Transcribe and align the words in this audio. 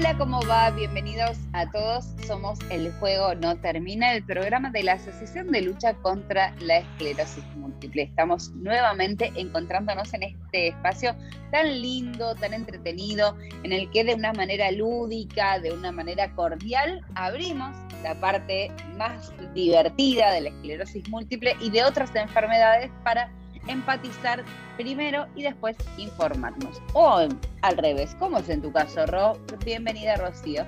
Hola, 0.00 0.16
¿cómo 0.16 0.40
va? 0.48 0.70
Bienvenidos 0.70 1.36
a 1.52 1.70
todos. 1.70 2.06
Somos 2.26 2.58
El 2.70 2.90
Juego 2.92 3.34
No 3.34 3.54
Termina, 3.60 4.14
el 4.14 4.24
programa 4.24 4.70
de 4.70 4.82
la 4.82 4.94
Asociación 4.94 5.52
de 5.52 5.60
Lucha 5.60 5.92
contra 5.92 6.54
la 6.60 6.78
Esclerosis 6.78 7.44
Múltiple. 7.56 8.04
Estamos 8.04 8.48
nuevamente 8.52 9.30
encontrándonos 9.36 10.14
en 10.14 10.22
este 10.22 10.68
espacio 10.68 11.14
tan 11.52 11.82
lindo, 11.82 12.34
tan 12.36 12.54
entretenido, 12.54 13.36
en 13.62 13.72
el 13.72 13.90
que 13.90 14.02
de 14.04 14.14
una 14.14 14.32
manera 14.32 14.70
lúdica, 14.70 15.58
de 15.58 15.70
una 15.70 15.92
manera 15.92 16.34
cordial, 16.34 17.04
abrimos 17.14 17.76
la 18.02 18.14
parte 18.14 18.72
más 18.96 19.34
divertida 19.52 20.32
de 20.32 20.40
la 20.40 20.48
esclerosis 20.48 21.06
múltiple 21.10 21.54
y 21.60 21.68
de 21.68 21.84
otras 21.84 22.16
enfermedades 22.16 22.90
para 23.04 23.30
empatizar 23.66 24.44
primero 24.76 25.26
y 25.34 25.42
después 25.42 25.76
informarnos. 25.96 26.80
O 26.94 27.18
al 27.62 27.76
revés, 27.76 28.14
¿cómo 28.18 28.38
es 28.38 28.48
en 28.48 28.62
tu 28.62 28.72
caso, 28.72 29.06
Ro? 29.06 29.38
Bienvenida, 29.64 30.16
Rocío. 30.16 30.64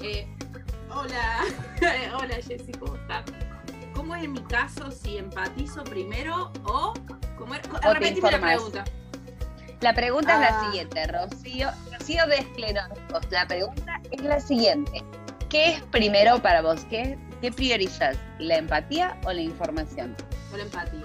Eh, 0.00 0.26
hola, 0.90 1.40
hola 2.18 2.34
Jessy, 2.36 2.72
¿cómo 2.78 2.96
estás? 2.96 3.24
¿Cómo 3.94 4.14
es 4.16 4.24
en 4.24 4.32
mi 4.32 4.42
caso 4.42 4.90
si 4.90 5.18
empatizo 5.18 5.84
primero 5.84 6.52
o 6.64 6.92
cómo 7.38 7.54
era? 7.54 7.62
te 7.62 7.94
Repetime 7.94 8.30
la 8.32 8.40
pregunta. 8.40 8.84
La 9.80 9.92
pregunta 9.94 10.34
es 10.34 10.40
la 10.40 10.58
Ah. 10.60 10.64
siguiente, 10.64 11.06
Rocío. 11.06 11.68
Rocío 11.92 12.26
de 12.26 12.36
escleróticos. 12.36 13.20
La 13.30 13.46
pregunta 13.46 14.00
es 14.10 14.20
la 14.22 14.40
siguiente. 14.40 15.02
¿Qué 15.50 15.72
es 15.74 15.82
primero 15.82 16.40
para 16.40 16.62
vos? 16.62 16.84
¿Qué, 16.90 17.18
qué 17.40 17.52
priorizas? 17.52 18.16
¿La 18.38 18.56
empatía 18.56 19.16
o 19.24 19.32
la 19.32 19.42
información? 19.42 20.16
O 20.52 20.56
la 20.56 20.64
empatía. 20.64 21.02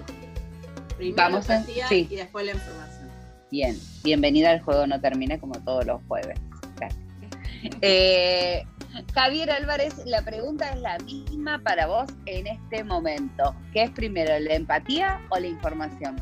Primero 0.99 1.15
Vamos 1.15 1.47
la 1.47 1.55
a- 1.55 1.57
empatía 1.59 1.87
sí. 1.87 2.07
y 2.11 2.15
después 2.17 2.45
la 2.45 2.51
información. 2.51 3.09
Bien, 3.49 3.79
bienvenida 4.03 4.51
al 4.51 4.59
juego 4.61 4.85
no 4.85 4.99
termina 4.99 5.39
como 5.39 5.53
todos 5.63 5.85
los 5.85 6.01
jueves. 6.09 6.37
Gracias. 6.75 7.01
Eh, 7.81 8.63
Javier 9.13 9.49
Álvarez, 9.49 9.95
la 10.05 10.21
pregunta 10.23 10.69
es 10.71 10.79
la 10.81 10.97
misma 10.99 11.59
para 11.63 11.87
vos 11.87 12.09
en 12.25 12.47
este 12.47 12.83
momento. 12.83 13.55
¿Qué 13.71 13.83
es 13.83 13.91
primero, 13.91 14.37
la 14.39 14.55
empatía 14.55 15.21
o 15.29 15.39
la 15.39 15.47
información? 15.47 16.17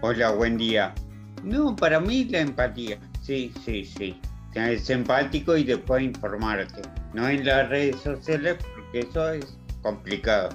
Hola, 0.00 0.30
buen 0.30 0.58
día. 0.58 0.94
No, 1.42 1.74
para 1.74 1.98
mí 1.98 2.24
la 2.26 2.38
empatía. 2.40 2.98
Sí, 3.20 3.52
sí, 3.64 3.84
sí. 3.84 4.20
Es 4.54 4.88
empático 4.90 5.56
y 5.56 5.64
después 5.64 6.04
informarte. 6.04 6.82
No 7.12 7.28
en 7.28 7.44
las 7.44 7.68
redes 7.68 7.96
sociales 8.00 8.56
porque 8.76 9.00
eso 9.00 9.32
es 9.32 9.58
complicado. 9.82 10.50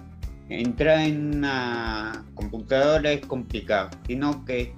Entrar 0.50 1.00
en 1.02 1.38
una 1.38 2.26
computadora 2.34 3.12
es 3.12 3.26
complicado, 3.26 3.90
sino 4.08 4.44
que 4.46 4.74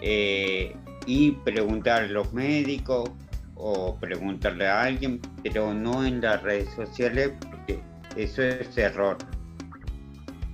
eh, 0.00 0.76
y 1.06 1.32
preguntar 1.32 2.02
a 2.04 2.06
los 2.06 2.32
médicos 2.32 3.10
o 3.56 3.96
preguntarle 3.96 4.66
a 4.68 4.82
alguien, 4.82 5.20
pero 5.42 5.74
no 5.74 6.04
en 6.04 6.20
las 6.20 6.42
redes 6.42 6.68
sociales 6.74 7.32
porque 7.50 7.80
eso 8.16 8.42
es 8.42 8.76
error. 8.78 9.16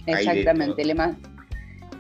Exactamente. 0.07 0.85
Le, 0.85 0.95
ma- 0.95 1.15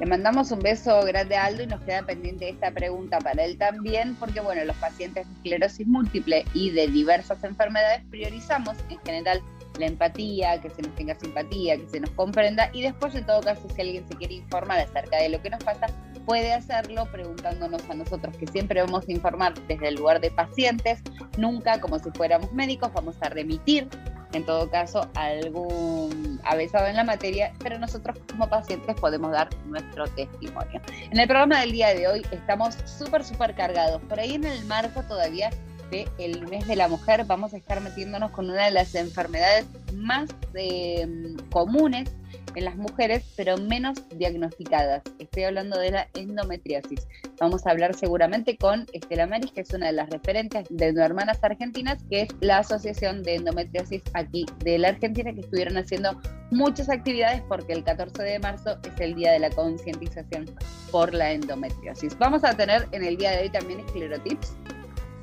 le 0.01 0.06
mandamos 0.06 0.51
un 0.53 0.61
beso 0.61 1.03
grande 1.05 1.37
a 1.37 1.47
Aldo 1.47 1.65
y 1.65 1.67
nos 1.67 1.81
queda 1.83 2.03
pendiente 2.03 2.49
esta 2.49 2.71
pregunta 2.71 3.19
para 3.19 3.45
él 3.45 3.59
también, 3.59 4.15
porque 4.17 4.41
bueno, 4.41 4.65
los 4.65 4.77
pacientes 4.77 5.27
de 5.27 5.35
esclerosis 5.35 5.87
múltiple 5.87 6.45
y 6.55 6.71
de 6.71 6.89
diversas 6.89 7.43
enfermedades 7.45 8.03
priorizamos 8.11 8.77
en 8.89 8.99
general 9.01 9.41
la 9.78 9.87
empatía, 9.87 10.60
que 10.60 10.71
se 10.71 10.83
nos 10.83 10.94
tenga 10.94 11.15
simpatía, 11.19 11.77
que 11.77 11.88
se 11.88 12.00
nos 12.00 12.10
comprenda 12.10 12.71
y 12.72 12.83
después 12.83 13.15
en 13.15 13.27
todo 13.27 13.41
caso 13.41 13.66
si 13.75 13.81
alguien 13.81 14.06
se 14.09 14.16
quiere 14.16 14.34
informar 14.34 14.81
acerca 14.81 15.19
de 15.19 15.28
lo 15.28 15.43
que 15.43 15.50
nos 15.50 15.62
pasa, 15.65 15.87
puede 16.27 16.53
hacerlo 16.53 17.06
preguntándonos 17.10 17.88
a 17.88 17.94
nosotros, 17.94 18.37
que 18.37 18.47
siempre 18.47 18.81
vamos 18.81 19.09
a 19.09 19.12
informar 19.12 19.55
desde 19.66 19.88
el 19.88 19.97
lugar 19.97 20.21
de 20.21 20.31
pacientes, 20.31 21.00
nunca 21.37 21.81
como 21.81 21.99
si 21.99 22.11
fuéramos 22.11 22.53
médicos, 22.53 22.93
vamos 22.93 23.16
a 23.21 23.28
remitir 23.28 23.88
en 24.32 24.47
todo 24.47 24.71
caso 24.71 25.11
algún 25.15 26.41
avesado 26.44 26.87
en 26.87 26.97
la 26.97 27.05
materia, 27.05 27.53
pero 27.62 27.78
nosotros 27.78 28.19
como 28.31 28.49
pacientes 28.49 28.97
podemos 28.97 29.32
dar 29.32 29.49
nuestro 29.66 30.06
testimonio. 30.09 30.81
En 31.11 31.19
el 31.19 31.28
programa 31.28 31.61
del 31.61 31.72
día 31.72 31.94
de 31.94 32.09
hoy 32.09 32.27
estamos 32.31 32.75
súper, 32.87 33.25
súper 33.25 33.55
cargados. 33.55 34.00
Por 34.03 34.19
ahí 34.19 34.34
en 34.34 34.44
el 34.44 34.65
marco 34.65 35.03
todavía 35.03 35.50
del 35.93 36.49
mes 36.49 36.67
de 36.67 36.77
la 36.77 36.89
mujer 36.89 37.25
vamos 37.27 37.53
a 37.53 37.59
estar 37.59 37.81
metiéndonos 37.83 38.31
con 38.31 38.49
una 38.49 38.65
de 38.65 38.71
las 38.71 38.95
enfermedades 38.95 39.67
más 39.95 40.31
eh, 40.55 41.07
comunes 41.51 42.11
en 42.55 42.65
las 42.65 42.77
mujeres, 42.77 43.25
pero 43.37 43.57
menos 43.59 43.99
diagnosticadas. 44.17 45.03
Estoy 45.19 45.45
hablando 45.45 45.79
de 45.79 45.91
la 45.91 46.09
endometriosis. 46.15 47.07
Vamos 47.39 47.67
a 47.67 47.71
hablar 47.71 47.95
seguramente 47.95 48.57
con 48.57 48.87
Estela 48.93 49.27
Maris, 49.27 49.53
que 49.53 49.63
es 49.63 49.71
una 49.73 49.87
de 49.87 49.93
las 49.93 50.11
referentes 50.11 50.67
de 50.71 50.89
Hermanas 50.89 51.39
Argentinas, 51.43 51.99
que 52.11 52.23
es 52.23 52.29
la 52.41 52.59
Asociación 52.59 53.23
de 53.23 53.37
Endometriosis 53.37 54.03
aquí 54.15 54.47
de 54.65 54.79
la 54.79 54.89
Argentina, 54.89 55.33
que 55.33 55.41
estuvieron 55.41 55.77
haciendo 55.77 56.21
muchas 56.51 56.89
actividades 56.91 57.43
porque 57.49 57.73
el 57.73 57.85
14 57.85 58.23
de 58.23 58.39
marzo 58.39 58.79
es 58.85 59.01
el 59.01 59.15
día 59.15 59.33
de 59.33 59.39
la 59.39 59.51
concientización 59.51 60.51
por 60.91 61.15
la 61.15 61.33
endometriosis. 61.33 62.17
Vamos 62.19 62.45
a 62.45 62.55
tener 62.55 62.87
en 62.93 63.05
el 63.05 63.17
día 63.17 63.33
de 63.33 63.43
hoy 63.45 63.51
también 63.51 63.81
esclerotips. 63.81 64.57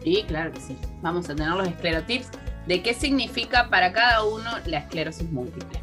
Sí, 0.09 0.25
claro 0.27 0.51
que 0.51 0.59
sí. 0.59 0.75
Vamos 1.03 1.29
a 1.29 1.35
tener 1.35 1.53
los 1.53 1.67
esclerotips 1.67 2.29
de 2.65 2.81
qué 2.81 2.95
significa 2.95 3.69
para 3.69 3.93
cada 3.93 4.23
uno 4.23 4.49
la 4.65 4.79
esclerosis 4.79 5.29
múltiple. 5.29 5.79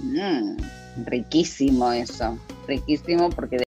Mm, 0.00 0.56
riquísimo 1.06 1.92
eso, 1.92 2.36
riquísimo 2.66 3.30
porque 3.30 3.62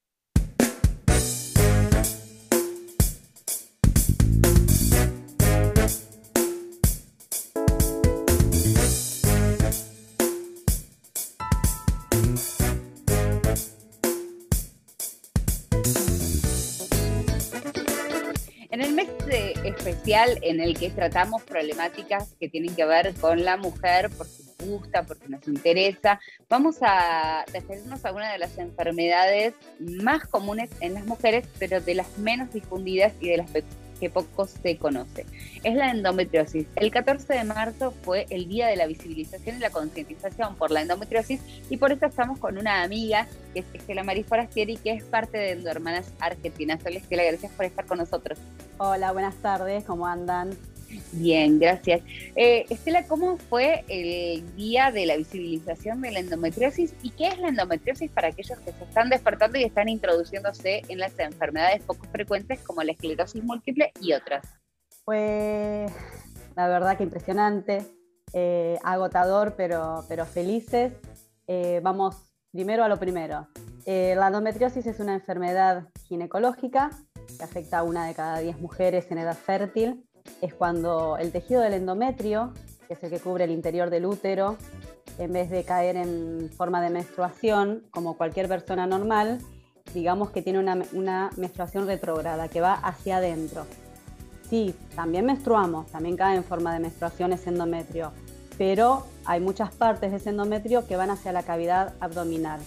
En 18.71 18.81
el 18.81 18.93
mes 18.93 19.07
de- 19.25 19.51
especial 19.65 20.39
en 20.41 20.61
el 20.61 20.77
que 20.79 20.89
tratamos 20.89 21.43
problemáticas 21.43 22.33
que 22.39 22.47
tienen 22.47 22.73
que 22.73 22.85
ver 22.85 23.13
con 23.15 23.43
la 23.43 23.57
mujer, 23.57 24.09
porque 24.17 24.31
nos 24.57 24.69
gusta, 24.69 25.03
porque 25.03 25.27
nos 25.27 25.45
interesa, 25.47 26.21
vamos 26.49 26.77
a 26.81 27.43
referirnos 27.51 28.05
a 28.05 28.13
una 28.13 28.31
de 28.31 28.37
las 28.37 28.57
enfermedades 28.57 29.53
más 29.79 30.25
comunes 30.25 30.69
en 30.79 30.93
las 30.93 31.05
mujeres, 31.05 31.45
pero 31.59 31.81
de 31.81 31.95
las 31.95 32.17
menos 32.17 32.53
difundidas 32.53 33.11
y 33.19 33.27
de 33.27 33.37
las 33.37 33.49
que 34.01 34.09
poco 34.09 34.47
se 34.47 34.77
conoce. 34.77 35.27
Es 35.63 35.75
la 35.75 35.91
endometriosis. 35.91 36.65
El 36.75 36.91
14 36.91 37.33
de 37.33 37.43
marzo 37.43 37.93
fue 38.01 38.25
el 38.31 38.49
día 38.49 38.67
de 38.67 38.75
la 38.75 38.87
visibilización 38.87 39.57
y 39.57 39.59
la 39.59 39.69
concientización 39.69 40.55
por 40.55 40.71
la 40.71 40.81
endometriosis 40.81 41.39
y 41.69 41.77
por 41.77 41.91
eso 41.91 42.07
estamos 42.07 42.39
con 42.39 42.57
una 42.57 42.81
amiga 42.81 43.27
que 43.53 43.59
es 43.59 43.65
Estela 43.73 44.03
Maris 44.03 44.25
Forastieri, 44.25 44.77
que 44.77 44.93
es 44.93 45.03
parte 45.03 45.37
de 45.37 45.51
Endohermanas 45.51 46.11
Argentinas. 46.19 46.81
Hola 46.83 46.97
Estela, 46.97 47.23
gracias 47.23 47.51
por 47.51 47.65
estar 47.65 47.85
con 47.85 47.99
nosotros. 47.99 48.39
Hola, 48.79 49.11
buenas 49.11 49.35
tardes, 49.35 49.83
¿cómo 49.83 50.07
andan? 50.07 50.57
Bien, 51.13 51.59
gracias. 51.59 52.01
Eh, 52.35 52.65
Estela, 52.69 53.05
¿cómo 53.07 53.37
fue 53.37 53.83
el 53.87 54.55
día 54.55 54.91
de 54.91 55.05
la 55.05 55.17
visibilización 55.17 56.01
de 56.01 56.11
la 56.11 56.19
endometriosis 56.19 56.93
y 57.01 57.11
qué 57.11 57.27
es 57.27 57.39
la 57.39 57.49
endometriosis 57.49 58.09
para 58.11 58.29
aquellos 58.29 58.59
que 58.59 58.71
se 58.71 58.83
están 58.83 59.09
despertando 59.09 59.57
y 59.57 59.63
están 59.63 59.89
introduciéndose 59.89 60.83
en 60.87 60.99
las 60.99 61.17
enfermedades 61.19 61.83
poco 61.83 62.05
frecuentes 62.11 62.59
como 62.59 62.83
la 62.83 62.93
esclerosis 62.93 63.43
múltiple 63.43 63.91
y 63.99 64.13
otras? 64.13 64.45
Fue 65.03 65.85
la 66.55 66.67
verdad 66.67 66.97
que 66.97 67.03
impresionante, 67.03 67.85
eh, 68.33 68.77
agotador, 68.83 69.55
pero, 69.55 70.05
pero 70.07 70.25
felices. 70.25 70.93
Eh, 71.47 71.81
vamos 71.83 72.15
primero 72.51 72.83
a 72.83 72.87
lo 72.87 72.97
primero. 72.97 73.47
La 73.85 74.27
endometriosis 74.27 74.85
es 74.85 74.99
una 74.99 75.15
enfermedad 75.15 75.87
ginecológica 76.07 76.91
que 77.37 77.43
afecta 77.43 77.79
a 77.79 77.83
una 77.83 78.05
de 78.05 78.13
cada 78.13 78.39
diez 78.39 78.59
mujeres 78.59 79.09
en 79.09 79.17
edad 79.17 79.35
fértil. 79.35 80.05
Es 80.41 80.53
cuando 80.53 81.17
el 81.17 81.31
tejido 81.31 81.61
del 81.61 81.73
endometrio, 81.73 82.53
que 82.87 82.93
es 82.93 83.03
el 83.03 83.09
que 83.09 83.19
cubre 83.19 83.45
el 83.45 83.51
interior 83.51 83.89
del 83.89 84.05
útero, 84.05 84.57
en 85.17 85.33
vez 85.33 85.49
de 85.49 85.63
caer 85.63 85.97
en 85.97 86.49
forma 86.55 86.81
de 86.81 86.89
menstruación, 86.89 87.83
como 87.91 88.17
cualquier 88.17 88.47
persona 88.47 88.87
normal, 88.87 89.39
digamos 89.93 90.31
que 90.31 90.41
tiene 90.41 90.59
una, 90.59 91.29
menstruación 91.37 91.85
retrógrada, 91.85 92.47
que 92.47 92.61
va 92.61 92.73
hacia 92.73 93.17
adentro. 93.17 93.65
sí, 94.49 94.75
también 94.95 95.25
menstruamos, 95.25 95.87
también 95.87 96.17
cae 96.17 96.35
en 96.35 96.43
forma 96.43 96.73
de 96.73 96.79
menstruación 96.79 97.33
ese 97.33 97.49
endometrio, 97.49 98.11
pero 98.57 99.05
hay 99.25 99.39
muchas 99.39 99.73
partes 99.73 100.11
de 100.11 100.17
ese 100.17 100.29
endometrio 100.29 100.85
que 100.87 100.95
van 100.97 101.09
hacia 101.09 101.31
la 101.31 101.43
cavidad 101.43 101.93
abdominal. 101.99 102.59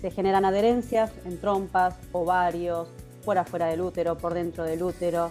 Se 0.00 0.10
generan 0.10 0.44
adherencias 0.44 1.12
en 1.24 1.38
trompas, 1.38 1.94
ovarios, 2.10 2.88
por 3.24 3.38
afuera 3.38 3.66
del 3.66 3.80
útero, 3.80 4.18
por 4.18 4.34
dentro 4.34 4.64
del 4.64 4.82
útero. 4.82 5.30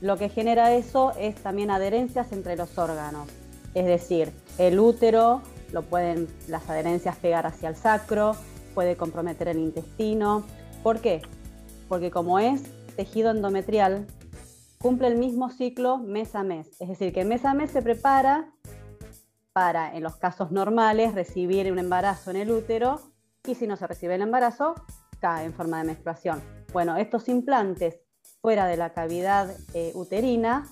Lo 0.00 0.16
que 0.16 0.28
genera 0.28 0.72
eso 0.74 1.12
es 1.18 1.34
también 1.36 1.70
adherencias 1.70 2.32
entre 2.32 2.56
los 2.56 2.78
órganos. 2.78 3.28
Es 3.74 3.86
decir, 3.86 4.32
el 4.58 4.78
útero 4.78 5.42
lo 5.72 5.82
pueden 5.82 6.28
las 6.46 6.68
adherencias 6.70 7.16
pegar 7.16 7.46
hacia 7.46 7.68
el 7.68 7.76
sacro, 7.76 8.36
puede 8.74 8.96
comprometer 8.96 9.48
el 9.48 9.58
intestino. 9.58 10.44
¿Por 10.82 11.00
qué? 11.00 11.22
Porque 11.88 12.10
como 12.10 12.38
es 12.38 12.62
tejido 12.96 13.30
endometrial, 13.30 14.06
cumple 14.78 15.08
el 15.08 15.16
mismo 15.16 15.50
ciclo 15.50 15.98
mes 15.98 16.34
a 16.34 16.42
mes. 16.42 16.68
Es 16.80 16.88
decir, 16.88 17.12
que 17.12 17.24
mes 17.24 17.44
a 17.44 17.54
mes 17.54 17.70
se 17.70 17.82
prepara 17.82 18.52
para, 19.52 19.94
en 19.96 20.04
los 20.04 20.16
casos 20.16 20.52
normales, 20.52 21.14
recibir 21.14 21.70
un 21.72 21.78
embarazo 21.78 22.30
en 22.30 22.36
el 22.36 22.50
útero 22.50 23.00
y 23.46 23.56
si 23.56 23.66
no 23.66 23.76
se 23.76 23.86
recibe 23.86 24.14
el 24.14 24.22
embarazo, 24.22 24.74
cae 25.20 25.44
en 25.44 25.52
forma 25.52 25.78
de 25.78 25.84
menstruación. 25.84 26.40
Bueno, 26.72 26.96
estos 26.96 27.28
implantes 27.28 27.98
fuera 28.40 28.66
de 28.66 28.76
la 28.76 28.90
cavidad 28.90 29.54
eh, 29.74 29.92
uterina 29.94 30.66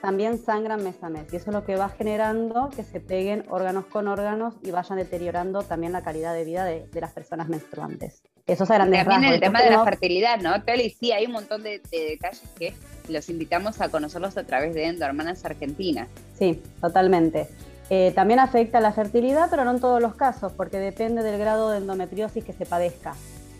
también 0.00 0.38
sangran 0.38 0.82
mes 0.82 0.96
a 1.02 1.10
mes 1.10 1.32
y 1.32 1.36
eso 1.36 1.50
es 1.50 1.54
lo 1.54 1.64
que 1.64 1.76
va 1.76 1.88
generando 1.90 2.70
que 2.74 2.84
se 2.84 3.00
peguen 3.00 3.44
órganos 3.50 3.86
con 3.86 4.08
órganos 4.08 4.54
y 4.62 4.70
vayan 4.70 4.98
deteriorando 4.98 5.62
también 5.62 5.92
la 5.92 6.02
calidad 6.02 6.34
de 6.34 6.44
vida 6.44 6.64
de, 6.64 6.88
las 7.00 7.12
personas 7.12 7.48
menstruantes. 7.48 8.22
Eso 8.46 8.64
es 8.64 8.68
También 8.68 9.24
el 9.24 9.40
tema 9.40 9.62
de 9.62 9.70
la 9.70 9.84
fertilidad, 9.84 10.40
¿no, 10.40 10.62
Teli? 10.62 10.90
Sí, 10.90 11.12
hay 11.12 11.26
un 11.26 11.32
montón 11.32 11.62
de, 11.62 11.80
detalles 11.90 12.42
que 12.58 12.74
los 13.08 13.28
invitamos 13.28 13.80
a 13.80 13.90
conocerlos 13.90 14.36
a 14.36 14.44
través 14.44 14.74
de 14.74 14.86
Endo 14.86 15.04
Hermanas 15.04 15.44
Argentinas. 15.44 16.08
Sí, 16.36 16.60
totalmente. 16.80 17.48
Eh, 17.90 18.12
también 18.14 18.40
afecta 18.40 18.80
la 18.80 18.92
fertilidad, 18.92 19.48
pero 19.50 19.64
no 19.64 19.72
en 19.72 19.80
todos 19.80 20.00
los 20.00 20.14
casos, 20.14 20.52
porque 20.52 20.78
depende 20.78 21.22
del 21.22 21.38
grado 21.38 21.70
de 21.70 21.78
endometriosis 21.78 22.44
que 22.44 22.52
se 22.52 22.66
padezca. 22.66 23.14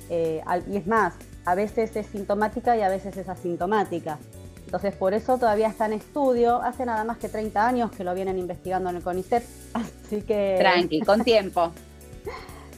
Eh, 0.08 0.42
y 0.68 0.76
es 0.76 0.86
más, 0.86 1.14
a 1.44 1.54
veces 1.54 1.94
es 1.96 2.06
sintomática 2.06 2.76
y 2.76 2.82
a 2.82 2.88
veces 2.88 3.16
es 3.16 3.28
asintomática. 3.28 4.18
Entonces, 4.70 4.94
por 4.94 5.14
eso 5.14 5.36
todavía 5.36 5.66
está 5.66 5.86
en 5.86 5.94
estudio. 5.94 6.62
Hace 6.62 6.86
nada 6.86 7.02
más 7.02 7.18
que 7.18 7.28
30 7.28 7.66
años 7.66 7.90
que 7.90 8.04
lo 8.04 8.14
vienen 8.14 8.38
investigando 8.38 8.88
en 8.90 8.96
el 8.96 9.02
CONICET, 9.02 9.42
así 9.74 10.22
que... 10.22 10.56
Tranqui, 10.60 11.00
con 11.00 11.24
tiempo. 11.24 11.72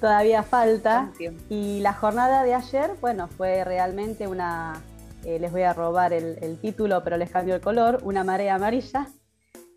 todavía 0.01 0.43
falta. 0.43 1.13
Y 1.51 1.81
la 1.81 1.93
jornada 1.93 2.45
de 2.45 2.55
ayer, 2.55 2.93
bueno, 3.01 3.29
fue 3.29 3.63
realmente 3.65 4.27
una... 4.27 4.83
Eh, 5.25 5.39
les 5.39 5.53
voy 5.53 5.63
a 5.63 5.73
robar 5.73 6.13
el, 6.13 6.59
título, 6.61 7.05
pero 7.05 7.17
les 7.17 7.31
cambio 7.31 7.55
el 7.55 7.61
color, 7.61 8.01
una 8.03 8.25
marea 8.25 8.57
amarilla 8.57 9.07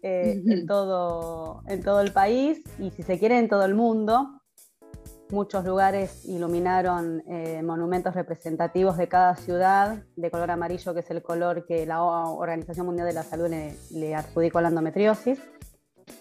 eh, 0.02 0.42
en, 0.44 0.66
todo, 0.66 1.62
en 1.68 1.84
todo 1.84 2.02
el 2.02 2.12
país 2.14 2.64
y 2.80 2.90
si 2.92 3.04
se 3.04 3.20
quiere 3.20 3.38
en 3.38 3.48
todo 3.48 3.64
el 3.66 3.76
mundo. 3.76 4.42
Muchos 5.32 5.66
lugares 5.66 6.24
iluminaron 6.26 7.24
eh, 7.28 7.64
monumentos 7.64 8.14
representativos 8.14 8.96
de 8.98 9.08
cada 9.08 9.36
ciudad 9.36 10.04
de 10.16 10.30
color 10.30 10.52
amarillo, 10.52 10.94
que 10.94 11.00
es 11.00 11.10
el 11.10 11.24
color 11.24 11.66
que 11.66 11.88
la 11.88 12.04
Organización 12.04 12.86
Mundial 12.86 13.08
de 13.08 13.14
la 13.14 13.24
Salud 13.24 13.50
le, 13.92 14.16
adjudicó 14.16 14.60
a 14.60 14.62
la 14.62 14.68
endometriosis. 14.70 15.40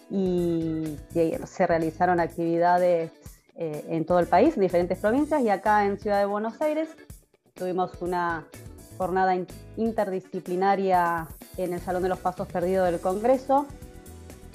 Y, 0.09 0.97
se 1.45 1.67
realizaron 1.67 2.19
actividades 2.19 3.11
eh, 3.55 3.85
en 3.89 4.05
todo 4.05 4.17
el 4.17 4.25
país, 4.25 4.55
en 4.55 4.61
diferentes 4.61 4.97
provincias, 4.97 5.41
y 5.41 5.49
acá 5.49 5.85
en 5.85 5.99
Ciudad 5.99 6.19
de 6.19 6.25
Buenos 6.25 6.59
Aires 6.61 6.89
tuvimos 7.53 8.01
una 8.01 8.47
jornada 8.97 9.37
interdisciplinaria 9.77 11.27
en 11.57 11.73
el 11.73 11.79
Salón 11.79 12.01
de 12.01 12.09
los 12.09 12.19
Pasos 12.19 12.47
Perdidos 12.47 12.89
del 12.91 12.99
Congreso, 12.99 13.67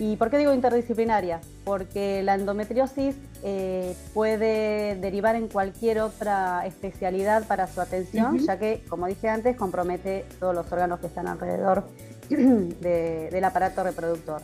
¿Y 0.00 0.16
por 0.16 0.30
qué 0.30 0.38
digo 0.38 0.54
interdisciplinaria? 0.54 1.42
Porque 1.62 2.22
la 2.22 2.34
endometriosis 2.34 3.16
eh, 3.42 3.94
puede 4.14 4.96
derivar 4.96 5.36
en 5.36 5.46
cualquier 5.46 6.00
otra 6.00 6.66
especialidad 6.66 7.46
para 7.46 7.66
su 7.66 7.82
atención, 7.82 8.38
ya 8.38 8.58
que, 8.58 8.82
como 8.88 9.06
dije 9.06 9.28
antes, 9.28 9.58
compromete 9.58 10.24
todos 10.38 10.54
los 10.54 10.72
órganos 10.72 11.00
que 11.00 11.06
están 11.06 11.28
alrededor 11.28 11.84
del 12.30 13.44
aparato 13.44 13.84
reproductor. 13.84 14.40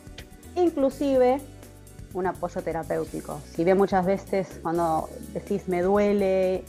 Inclusive 0.57 1.41
un 2.13 2.27
apoyo 2.27 2.61
terapéutico. 2.61 3.41
Si 3.55 3.65
ve 3.65 3.75
muchas 3.75 4.05
veces 4.05 4.61
cuando 4.63 5.09
decís 5.33 5.69
me 5.69 5.81
duele, 5.81 6.65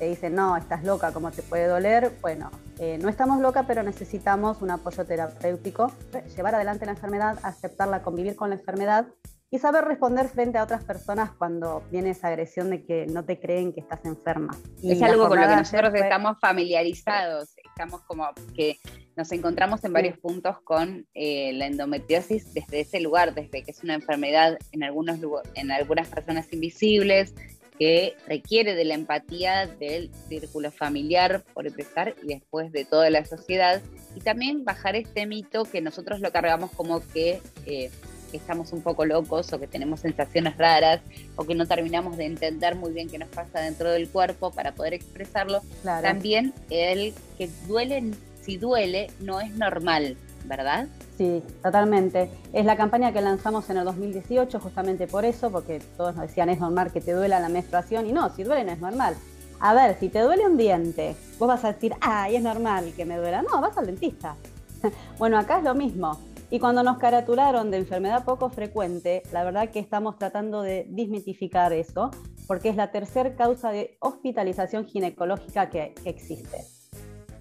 te 0.00 0.08
dicen, 0.08 0.34
no, 0.34 0.56
estás 0.56 0.82
loca, 0.82 1.12
¿cómo 1.12 1.30
te 1.30 1.42
puede 1.42 1.66
doler? 1.66 2.10
Bueno, 2.22 2.50
eh, 2.78 2.96
no 3.02 3.10
estamos 3.10 3.38
locas, 3.38 3.66
pero 3.68 3.82
necesitamos 3.82 4.62
un 4.62 4.70
apoyo 4.70 5.04
terapéutico, 5.04 5.92
llevar 6.34 6.54
adelante 6.54 6.86
la 6.86 6.92
enfermedad, 6.92 7.38
aceptarla, 7.42 8.02
convivir 8.02 8.34
con 8.34 8.48
la 8.48 8.56
enfermedad 8.56 9.08
y 9.50 9.58
saber 9.58 9.84
responder 9.84 10.28
frente 10.28 10.56
a 10.56 10.64
otras 10.64 10.84
personas 10.84 11.32
cuando 11.32 11.82
viene 11.90 12.10
esa 12.10 12.28
agresión 12.28 12.70
de 12.70 12.82
que 12.82 13.04
no 13.08 13.26
te 13.26 13.38
creen 13.38 13.74
que 13.74 13.80
estás 13.80 14.02
enferma. 14.06 14.56
es 14.82 15.02
algo 15.02 15.28
con 15.28 15.38
lo 15.38 15.46
que 15.46 15.56
nosotros 15.56 15.92
estamos 15.94 16.38
familiarizados, 16.40 17.50
estamos 17.62 18.00
como 18.06 18.26
que 18.56 18.78
nos 19.16 19.30
encontramos 19.32 19.84
en 19.84 19.92
varios 19.92 20.16
puntos 20.16 20.56
con 20.64 21.06
eh, 21.12 21.52
la 21.52 21.66
endometriosis 21.66 22.54
desde 22.54 22.80
ese 22.80 23.00
lugar, 23.00 23.34
desde 23.34 23.62
que 23.62 23.70
es 23.70 23.84
una 23.84 23.96
enfermedad 23.96 24.56
en, 24.72 24.82
algunos, 24.82 25.18
en 25.54 25.70
algunas 25.70 26.08
personas 26.08 26.50
invisibles, 26.54 27.34
que 27.80 28.14
requiere 28.28 28.74
de 28.74 28.84
la 28.84 28.92
empatía 28.92 29.66
del 29.66 30.10
círculo 30.28 30.70
familiar, 30.70 31.42
por 31.54 31.66
empezar, 31.66 32.14
y 32.22 32.26
después 32.26 32.70
de 32.72 32.84
toda 32.84 33.08
la 33.08 33.24
sociedad, 33.24 33.80
y 34.14 34.20
también 34.20 34.66
bajar 34.66 34.96
este 34.96 35.24
mito 35.24 35.64
que 35.64 35.80
nosotros 35.80 36.20
lo 36.20 36.30
cargamos 36.30 36.70
como 36.72 37.00
que 37.14 37.40
eh, 37.64 37.90
estamos 38.34 38.74
un 38.74 38.82
poco 38.82 39.06
locos 39.06 39.50
o 39.54 39.58
que 39.58 39.66
tenemos 39.66 40.00
sensaciones 40.00 40.58
raras 40.58 41.00
o 41.36 41.44
que 41.44 41.54
no 41.54 41.66
terminamos 41.66 42.18
de 42.18 42.26
entender 42.26 42.74
muy 42.74 42.92
bien 42.92 43.08
qué 43.08 43.16
nos 43.16 43.30
pasa 43.30 43.60
dentro 43.60 43.90
del 43.90 44.10
cuerpo 44.10 44.50
para 44.50 44.72
poder 44.72 44.92
expresarlo. 44.92 45.62
También 45.82 46.52
el 46.68 47.14
que 47.38 47.48
duele, 47.66 48.10
si 48.42 48.58
duele, 48.58 49.10
no 49.20 49.40
es 49.40 49.52
normal, 49.52 50.18
¿verdad? 50.44 50.88
Sí, 51.16 51.42
totalmente. 51.62 52.30
Es 52.52 52.64
la 52.64 52.76
campaña 52.76 53.12
que 53.12 53.20
lanzamos 53.20 53.68
en 53.70 53.78
el 53.78 53.84
2018 53.84 54.60
justamente 54.60 55.06
por 55.06 55.24
eso, 55.24 55.50
porque 55.50 55.80
todos 55.96 56.14
nos 56.16 56.28
decían 56.28 56.48
es 56.48 56.60
normal 56.60 56.92
que 56.92 57.00
te 57.00 57.12
duela 57.12 57.40
la 57.40 57.48
menstruación 57.48 58.06
y 58.06 58.12
no, 58.12 58.30
si 58.30 58.42
duele 58.42 58.64
no 58.64 58.72
es 58.72 58.80
normal. 58.80 59.16
A 59.60 59.74
ver, 59.74 59.98
si 59.98 60.08
te 60.08 60.20
duele 60.20 60.46
un 60.46 60.56
diente, 60.56 61.14
vos 61.38 61.46
vas 61.46 61.64
a 61.64 61.72
decir, 61.72 61.94
ay, 62.00 62.36
es 62.36 62.42
normal 62.42 62.92
que 62.96 63.04
me 63.04 63.18
duela. 63.18 63.42
No, 63.42 63.60
vas 63.60 63.76
al 63.76 63.86
dentista. 63.86 64.36
bueno, 65.18 65.38
acá 65.38 65.58
es 65.58 65.64
lo 65.64 65.74
mismo. 65.74 66.18
Y 66.50 66.58
cuando 66.58 66.82
nos 66.82 66.98
caratularon 66.98 67.70
de 67.70 67.76
enfermedad 67.76 68.24
poco 68.24 68.50
frecuente, 68.50 69.22
la 69.32 69.44
verdad 69.44 69.68
que 69.68 69.78
estamos 69.78 70.18
tratando 70.18 70.62
de 70.62 70.86
desmitificar 70.88 71.72
eso, 71.72 72.10
porque 72.48 72.70
es 72.70 72.76
la 72.76 72.90
tercera 72.90 73.36
causa 73.36 73.70
de 73.70 73.96
hospitalización 74.00 74.86
ginecológica 74.86 75.70
que 75.70 75.94
existe. 76.04 76.79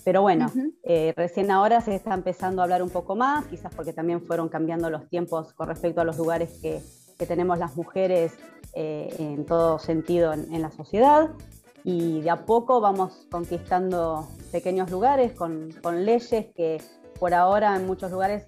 Pero 0.03 0.21
bueno, 0.21 0.51
eh, 0.83 1.13
recién 1.15 1.51
ahora 1.51 1.81
se 1.81 1.95
está 1.95 2.13
empezando 2.13 2.61
a 2.61 2.63
hablar 2.63 2.81
un 2.81 2.89
poco 2.89 3.15
más, 3.15 3.45
quizás 3.45 3.73
porque 3.75 3.93
también 3.93 4.21
fueron 4.21 4.49
cambiando 4.49 4.89
los 4.89 5.07
tiempos 5.09 5.53
con 5.53 5.67
respecto 5.67 6.01
a 6.01 6.03
los 6.03 6.17
lugares 6.17 6.59
que, 6.61 6.81
tenemos 7.27 7.59
las 7.59 7.75
mujeres 7.75 8.31
eh, 8.73 9.13
en 9.19 9.45
todo 9.45 9.77
sentido 9.77 10.31
en, 10.31 10.61
la 10.61 10.71
sociedad. 10.71 11.31
Y 11.83 12.21
de 12.21 12.29
a 12.29 12.45
poco 12.45 12.79
vamos 12.79 13.27
conquistando 13.29 14.29
pequeños 14.53 14.89
lugares 14.89 15.33
con, 15.33 15.69
leyes 16.05 16.45
que 16.55 16.81
por 17.19 17.33
ahora 17.33 17.75
en 17.75 17.85
muchos 17.85 18.09
lugares 18.09 18.47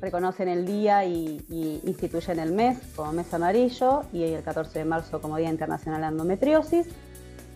reconocen 0.00 0.48
el 0.48 0.66
día 0.66 1.04
y, 1.04 1.44
y, 1.48 1.80
instituyen 1.84 2.40
el 2.40 2.50
mes 2.52 2.78
como 2.96 3.12
mes 3.12 3.32
amarillo 3.32 4.02
y 4.12 4.24
el 4.24 4.42
14 4.42 4.80
de 4.80 4.84
marzo 4.84 5.20
como 5.20 5.36
Día 5.36 5.50
Internacional 5.50 6.00
de 6.00 6.08
Endometriosis. 6.08 6.88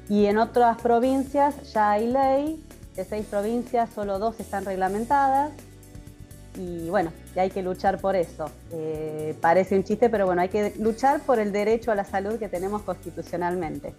Y 0.09 0.27
en 0.27 0.39
otras 0.39 0.81
provincias 0.81 1.73
ya 1.73 1.91
hay 1.91 2.07
ley 2.07 2.63
de 2.97 3.05
seis 3.05 3.27
provincias, 3.27 3.91
solo 3.95 4.19
dos 4.19 4.39
están 4.41 4.65
reglamentadas. 4.65 5.53
Y 6.57 6.89
bueno, 6.91 7.13
y 7.35 7.39
hay 7.39 7.51
que 7.51 7.63
luchar 7.63 7.99
por 8.01 8.15
eso. 8.15 8.51
Eh, 8.73 9.35
parece 9.41 9.77
un 9.77 9.85
chiste, 9.85 10.11
pero 10.11 10.27
bueno, 10.27 10.43
hay 10.43 10.51
que 10.51 10.75
luchar 10.79 11.21
por 11.21 11.39
el 11.39 11.51
derecho 11.51 11.91
a 11.91 11.95
la 11.95 12.05
salud 12.05 12.39
que 12.39 12.49
tenemos 12.49 12.83
constitucionalmente. 12.83 13.95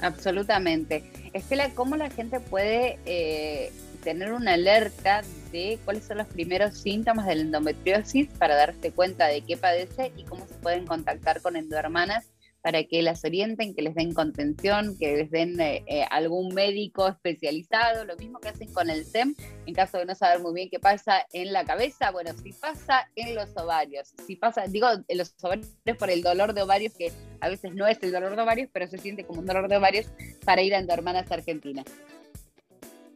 Absolutamente. 0.00 1.04
Estela, 1.32 1.70
¿cómo 1.74 1.96
la 1.96 2.10
gente 2.10 2.40
puede 2.40 2.98
eh, 3.04 3.70
tener 4.02 4.32
una 4.32 4.54
alerta 4.54 5.22
de 5.52 5.78
cuáles 5.84 6.04
son 6.04 6.18
los 6.18 6.26
primeros 6.26 6.76
síntomas 6.78 7.26
de 7.26 7.36
la 7.36 7.42
endometriosis 7.42 8.28
para 8.38 8.56
darse 8.56 8.90
cuenta 8.90 9.26
de 9.26 9.42
qué 9.42 9.56
padece 9.56 10.12
y 10.16 10.24
cómo 10.24 10.46
se 10.46 10.54
pueden 10.54 10.86
contactar 10.86 11.40
con 11.40 11.56
endohermanas 11.56 12.31
para 12.62 12.84
que 12.84 13.02
las 13.02 13.24
orienten, 13.24 13.74
que 13.74 13.82
les 13.82 13.94
den 13.94 14.14
contención, 14.14 14.96
que 14.98 15.16
les 15.16 15.30
den 15.30 15.60
eh, 15.60 15.84
eh, 15.86 16.04
algún 16.10 16.54
médico 16.54 17.08
especializado, 17.08 18.04
lo 18.04 18.16
mismo 18.16 18.38
que 18.38 18.48
hacen 18.48 18.72
con 18.72 18.88
el 18.88 19.04
SEM, 19.04 19.34
en 19.66 19.74
caso 19.74 19.98
de 19.98 20.06
no 20.06 20.14
saber 20.14 20.40
muy 20.40 20.54
bien 20.54 20.68
qué 20.70 20.78
pasa 20.78 21.26
en 21.32 21.52
la 21.52 21.64
cabeza, 21.64 22.10
bueno, 22.12 22.30
si 22.42 22.52
pasa 22.52 23.10
en 23.16 23.34
los 23.34 23.54
ovarios, 23.56 24.14
si 24.26 24.36
pasa, 24.36 24.66
digo, 24.68 24.86
en 25.06 25.18
los 25.18 25.34
ovarios 25.42 25.66
por 25.98 26.10
el 26.10 26.22
dolor 26.22 26.54
de 26.54 26.62
ovarios, 26.62 26.94
que 26.94 27.12
a 27.40 27.48
veces 27.48 27.74
no 27.74 27.86
es 27.86 27.98
el 28.02 28.12
dolor 28.12 28.36
de 28.36 28.42
ovarios, 28.42 28.70
pero 28.72 28.86
se 28.86 28.98
siente 28.98 29.24
como 29.24 29.40
un 29.40 29.46
dolor 29.46 29.68
de 29.68 29.76
ovarios, 29.76 30.06
para 30.44 30.62
ir 30.62 30.74
a 30.74 30.78
Endormanas 30.78 31.30
Argentina. 31.30 31.84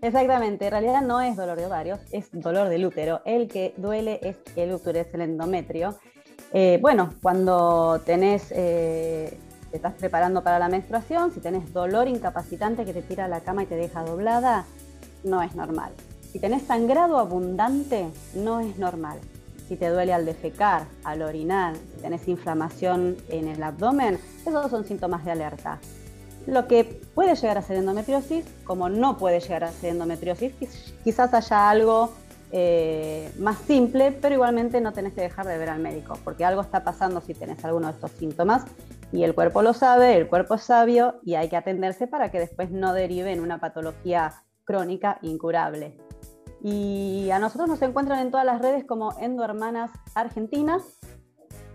Exactamente, 0.02 0.66
en 0.66 0.70
realidad 0.70 1.02
no 1.02 1.20
es 1.20 1.36
dolor 1.36 1.58
de 1.58 1.66
ovarios, 1.66 2.00
es 2.12 2.28
dolor 2.32 2.68
del 2.68 2.84
útero. 2.84 3.22
El 3.24 3.48
que 3.48 3.72
duele 3.76 4.20
es 4.22 4.36
el 4.54 4.72
útero, 4.72 4.98
es 4.98 5.12
el 5.14 5.22
endometrio. 5.22 5.98
Eh, 6.58 6.78
bueno, 6.80 7.12
cuando 7.20 8.00
tenés, 8.06 8.46
eh, 8.48 9.38
te 9.70 9.76
estás 9.76 9.92
preparando 9.92 10.42
para 10.42 10.58
la 10.58 10.70
menstruación, 10.70 11.30
si 11.30 11.40
tenés 11.40 11.70
dolor 11.74 12.08
incapacitante 12.08 12.86
que 12.86 12.94
te 12.94 13.02
tira 13.02 13.26
a 13.26 13.28
la 13.28 13.40
cama 13.40 13.64
y 13.64 13.66
te 13.66 13.76
deja 13.76 14.02
doblada, 14.02 14.64
no 15.22 15.42
es 15.42 15.54
normal. 15.54 15.92
Si 16.32 16.38
tenés 16.38 16.62
sangrado 16.62 17.18
abundante, 17.18 18.06
no 18.34 18.60
es 18.60 18.78
normal. 18.78 19.18
Si 19.68 19.76
te 19.76 19.90
duele 19.90 20.14
al 20.14 20.24
defecar, 20.24 20.86
al 21.04 21.20
orinar, 21.20 21.74
si 21.94 22.00
tenés 22.00 22.26
inflamación 22.26 23.18
en 23.28 23.48
el 23.48 23.62
abdomen, 23.62 24.18
esos 24.46 24.70
son 24.70 24.86
síntomas 24.86 25.26
de 25.26 25.32
alerta. 25.32 25.78
Lo 26.46 26.66
que 26.68 26.84
puede 27.14 27.34
llegar 27.34 27.58
a 27.58 27.62
ser 27.62 27.76
endometriosis, 27.76 28.46
como 28.64 28.88
no 28.88 29.18
puede 29.18 29.40
llegar 29.40 29.64
a 29.64 29.72
ser 29.72 29.90
endometriosis, 29.90 30.54
quizás 31.04 31.34
haya 31.34 31.68
algo 31.68 32.12
eh, 32.52 33.32
más 33.38 33.58
simple, 33.58 34.12
pero 34.12 34.34
igualmente 34.34 34.80
no 34.80 34.92
tenés 34.92 35.14
que 35.14 35.20
dejar 35.20 35.46
de 35.46 35.58
ver 35.58 35.68
al 35.68 35.80
médico, 35.80 36.18
porque 36.24 36.44
algo 36.44 36.60
está 36.60 36.84
pasando 36.84 37.20
si 37.20 37.34
tenés 37.34 37.64
alguno 37.64 37.88
de 37.88 37.94
estos 37.94 38.12
síntomas 38.12 38.64
y 39.12 39.24
el 39.24 39.34
cuerpo 39.34 39.62
lo 39.62 39.72
sabe, 39.72 40.16
el 40.16 40.28
cuerpo 40.28 40.54
es 40.54 40.62
sabio 40.62 41.20
y 41.24 41.34
hay 41.34 41.48
que 41.48 41.56
atenderse 41.56 42.06
para 42.06 42.30
que 42.30 42.38
después 42.38 42.70
no 42.70 42.92
derive 42.92 43.32
en 43.32 43.40
una 43.40 43.58
patología 43.58 44.34
crónica 44.64 45.18
incurable. 45.22 45.96
Y 46.62 47.30
a 47.30 47.38
nosotros 47.38 47.68
nos 47.68 47.82
encuentran 47.82 48.20
en 48.20 48.30
todas 48.30 48.46
las 48.46 48.60
redes 48.60 48.84
como 48.84 49.16
Endohermanas 49.20 49.90
Argentinas, 50.14 50.82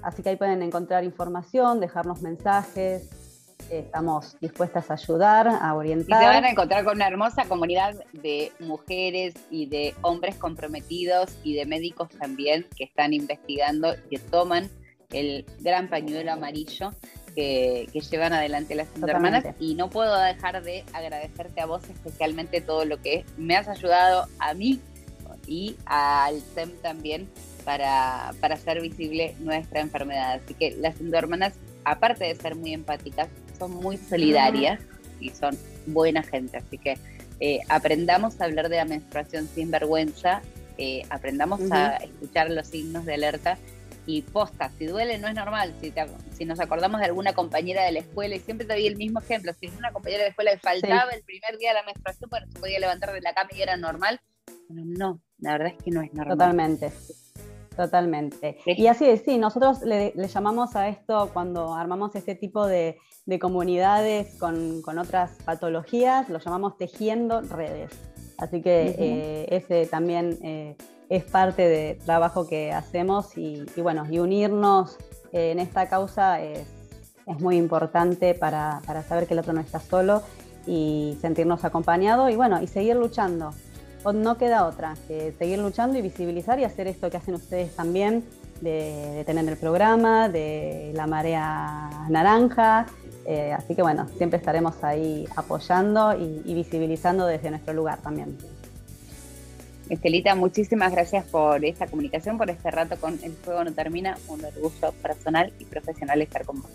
así 0.01 0.23
que 0.23 0.29
ahí 0.29 0.35
pueden 0.35 0.61
encontrar 0.61 1.03
información, 1.03 1.79
dejarnos 1.79 2.21
mensajes, 2.21 3.09
estamos 3.79 4.37
dispuestas 4.39 4.89
a 4.91 4.93
ayudar, 4.93 5.47
a 5.47 5.73
orientar. 5.73 6.21
Y 6.21 6.25
se 6.25 6.29
van 6.29 6.45
a 6.45 6.49
encontrar 6.49 6.83
con 6.83 6.95
una 6.95 7.07
hermosa 7.07 7.45
comunidad 7.45 7.95
de 8.13 8.51
mujeres 8.59 9.33
y 9.49 9.65
de 9.67 9.95
hombres 10.01 10.35
comprometidos 10.35 11.35
y 11.43 11.55
de 11.55 11.65
médicos 11.65 12.09
también 12.09 12.67
que 12.75 12.83
están 12.83 13.13
investigando 13.13 13.93
y 13.93 14.17
que 14.17 14.19
toman 14.19 14.69
el 15.11 15.45
gran 15.59 15.89
pañuelo 15.89 16.31
amarillo 16.31 16.91
que, 17.35 17.87
llevan 18.09 18.33
adelante 18.33 18.75
las 18.75 18.87
hermanas. 19.01 19.45
Y 19.59 19.75
no 19.75 19.89
puedo 19.89 20.17
dejar 20.19 20.63
de 20.63 20.83
agradecerte 20.93 21.61
a 21.61 21.65
vos 21.65 21.83
especialmente 21.89 22.61
todo 22.61 22.85
lo 22.85 23.01
que 23.01 23.25
me 23.37 23.55
has 23.55 23.67
ayudado 23.67 24.27
a 24.39 24.53
mí 24.53 24.79
y 25.47 25.75
al 25.85 26.41
SEM 26.41 26.71
también 26.81 27.29
para, 27.65 28.33
para 28.39 28.55
hacer 28.55 28.81
visible 28.81 29.35
nuestra 29.39 29.81
enfermedad. 29.81 30.39
Así 30.43 30.53
que 30.53 30.75
las 30.77 30.95
hermanas, 30.99 31.53
aparte 31.83 32.25
de 32.25 32.35
ser 32.35 32.55
muy 32.55 32.73
empáticas, 32.73 33.29
son 33.61 33.75
muy 33.75 33.97
solidarias 33.97 34.81
y 35.19 35.29
son 35.29 35.55
buena 35.85 36.23
gente. 36.23 36.57
Así 36.57 36.79
que 36.79 36.97
eh, 37.39 37.59
aprendamos 37.69 38.41
a 38.41 38.45
hablar 38.45 38.69
de 38.69 38.77
la 38.77 38.85
menstruación 38.85 39.47
sin 39.47 39.69
vergüenza, 39.69 40.41
eh, 40.79 41.03
aprendamos 41.11 41.61
a 41.71 41.97
escuchar 41.97 42.49
los 42.49 42.67
signos 42.67 43.05
de 43.05 43.13
alerta 43.13 43.59
y 44.07 44.23
posta, 44.23 44.71
si 44.79 44.87
duele 44.87 45.19
no 45.19 45.27
es 45.27 45.35
normal, 45.35 45.75
si, 45.79 45.93
si 46.35 46.43
nos 46.43 46.59
acordamos 46.59 47.01
de 47.01 47.05
alguna 47.05 47.33
compañera 47.33 47.83
de 47.83 47.91
la 47.91 47.99
escuela, 47.99 48.35
y 48.35 48.39
siempre 48.39 48.65
te 48.65 48.73
di 48.73 48.87
el 48.87 48.95
mismo 48.95 49.19
ejemplo, 49.19 49.53
si 49.59 49.67
una 49.77 49.91
compañera 49.91 50.23
de 50.23 50.29
la 50.29 50.31
escuela 50.31 50.51
que 50.53 50.57
faltaba 50.57 51.11
el 51.11 51.21
primer 51.21 51.59
día 51.59 51.69
de 51.69 51.75
la 51.75 51.83
menstruación, 51.83 52.27
bueno, 52.31 52.47
se 52.51 52.59
podía 52.59 52.79
levantar 52.79 53.13
de 53.13 53.21
la 53.21 53.35
cama 53.35 53.51
y 53.55 53.61
era 53.61 53.77
normal, 53.77 54.19
bueno, 54.69 54.83
no, 54.97 55.21
la 55.37 55.51
verdad 55.51 55.67
es 55.77 55.83
que 55.83 55.91
no 55.91 56.01
es 56.01 56.11
normal. 56.13 56.35
Totalmente. 56.35 56.91
Totalmente. 57.75 58.57
Y 58.65 58.87
así 58.87 59.05
es, 59.05 59.23
sí, 59.23 59.37
nosotros 59.37 59.81
le, 59.81 60.13
llamamos 60.27 60.75
a 60.75 60.89
esto 60.89 61.29
cuando 61.33 61.73
armamos 61.73 62.13
este 62.15 62.35
tipo 62.35 62.67
de, 62.67 62.97
comunidades 63.39 64.35
con, 64.39 64.83
otras 64.97 65.31
patologías, 65.45 66.29
lo 66.29 66.39
llamamos 66.39 66.77
tejiendo 66.77 67.41
redes. 67.41 67.91
Así 68.37 68.61
que 68.61 68.95
eh, 68.97 69.45
ese 69.49 69.85
también 69.85 70.37
eh, 70.41 70.75
es 71.09 71.23
parte 71.23 71.67
del 71.67 71.97
trabajo 71.99 72.47
que 72.47 72.71
hacemos 72.71 73.37
y, 73.37 73.65
bueno, 73.77 74.05
y 74.09 74.19
unirnos 74.19 74.97
en 75.31 75.59
esta 75.59 75.87
causa 75.87 76.41
es, 76.41 76.67
muy 77.39 77.55
importante 77.55 78.33
para, 78.33 78.81
para, 78.85 79.03
saber 79.03 79.25
que 79.25 79.33
el 79.35 79.39
otro 79.39 79.53
no 79.53 79.61
está 79.61 79.79
solo 79.79 80.21
y 80.67 81.17
sentirnos 81.21 81.63
acompañados 81.63 82.29
y 82.29 82.35
bueno, 82.35 82.61
y 82.61 82.67
seguir 82.67 82.97
luchando 82.97 83.53
no 84.11 84.37
queda 84.37 84.65
otra 84.65 84.95
que 85.07 85.33
seguir 85.37 85.59
luchando 85.59 85.97
y 85.97 86.01
visibilizar 86.01 86.59
y 86.59 86.63
hacer 86.63 86.87
esto 86.87 87.09
que 87.09 87.17
hacen 87.17 87.35
ustedes 87.35 87.75
también, 87.75 88.23
de, 88.61 89.23
tener 89.25 89.47
el 89.47 89.57
programa, 89.57 90.29
de 90.29 90.91
la 90.95 91.07
marea 91.07 91.89
naranja. 92.09 92.87
Eh, 93.25 93.53
así 93.53 93.75
que 93.75 93.81
bueno, 93.81 94.07
siempre 94.17 94.37
estaremos 94.37 94.83
ahí 94.83 95.27
apoyando 95.35 96.13
y, 96.17 96.53
visibilizando 96.53 97.25
desde 97.25 97.49
nuestro 97.49 97.73
lugar 97.73 97.99
también. 97.99 98.37
Estelita, 99.89 100.35
muchísimas 100.35 100.91
gracias 100.91 101.25
por 101.25 101.63
esta 101.65 101.87
comunicación, 101.87 102.37
por 102.37 102.49
este 102.49 102.71
rato 102.71 102.95
con 102.97 103.19
El 103.23 103.33
Fuego 103.33 103.63
No 103.63 103.73
Termina. 103.73 104.17
Un 104.27 104.43
orgullo 104.45 104.93
personal 105.01 105.51
y 105.59 105.65
profesional 105.65 106.21
estar 106.21 106.45
con 106.45 106.61
vos. 106.61 106.71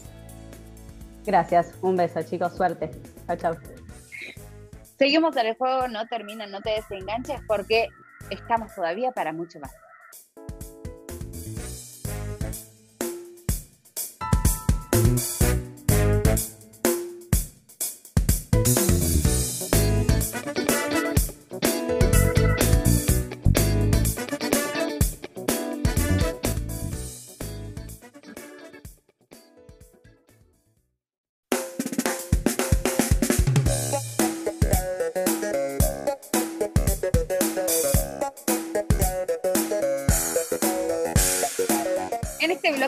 Gracias, 1.24 1.74
un 1.82 1.96
beso 1.96 2.22
chicos, 2.22 2.54
suerte. 2.54 2.90
Chao, 3.26 3.36
chao. 3.36 3.56
Seguimos 4.98 5.36
en 5.36 5.46
el 5.46 5.56
juego, 5.56 5.88
no 5.88 6.06
termina, 6.06 6.46
no 6.46 6.60
te 6.60 6.70
desenganches 6.70 7.40
porque 7.46 7.88
estamos 8.30 8.74
todavía 8.74 9.12
para 9.12 9.32
mucho 9.32 9.60
más. 9.60 9.72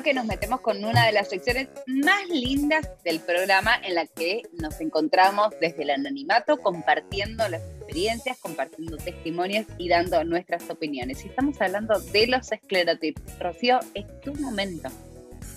Que 0.03 0.15
nos 0.15 0.27
metemos 0.27 0.61
con 0.61 0.85
una 0.85 1.07
de 1.07 1.13
las 1.13 1.29
secciones 1.29 1.69
más 1.87 2.29
lindas 2.29 2.89
del 3.05 3.21
programa 3.21 3.77
en 3.83 3.95
la 3.95 4.07
que 4.07 4.43
nos 4.61 4.81
encontramos 4.81 5.51
desde 5.61 5.83
el 5.83 5.91
anonimato 5.91 6.59
compartiendo 6.59 7.49
las 7.49 7.63
experiencias, 7.63 8.39
compartiendo 8.39 8.97
testimonios 8.97 9.67
y 9.77 9.89
dando 9.89 10.23
nuestras 10.25 10.69
opiniones. 10.71 11.25
Y 11.25 11.29
estamos 11.29 11.61
hablando 11.61 11.99
de 12.01 12.27
los 12.27 12.53
esclerotips. 12.53 13.39
Rocío, 13.39 13.81
es 13.95 14.07
tu 14.21 14.35
momento. 14.35 14.89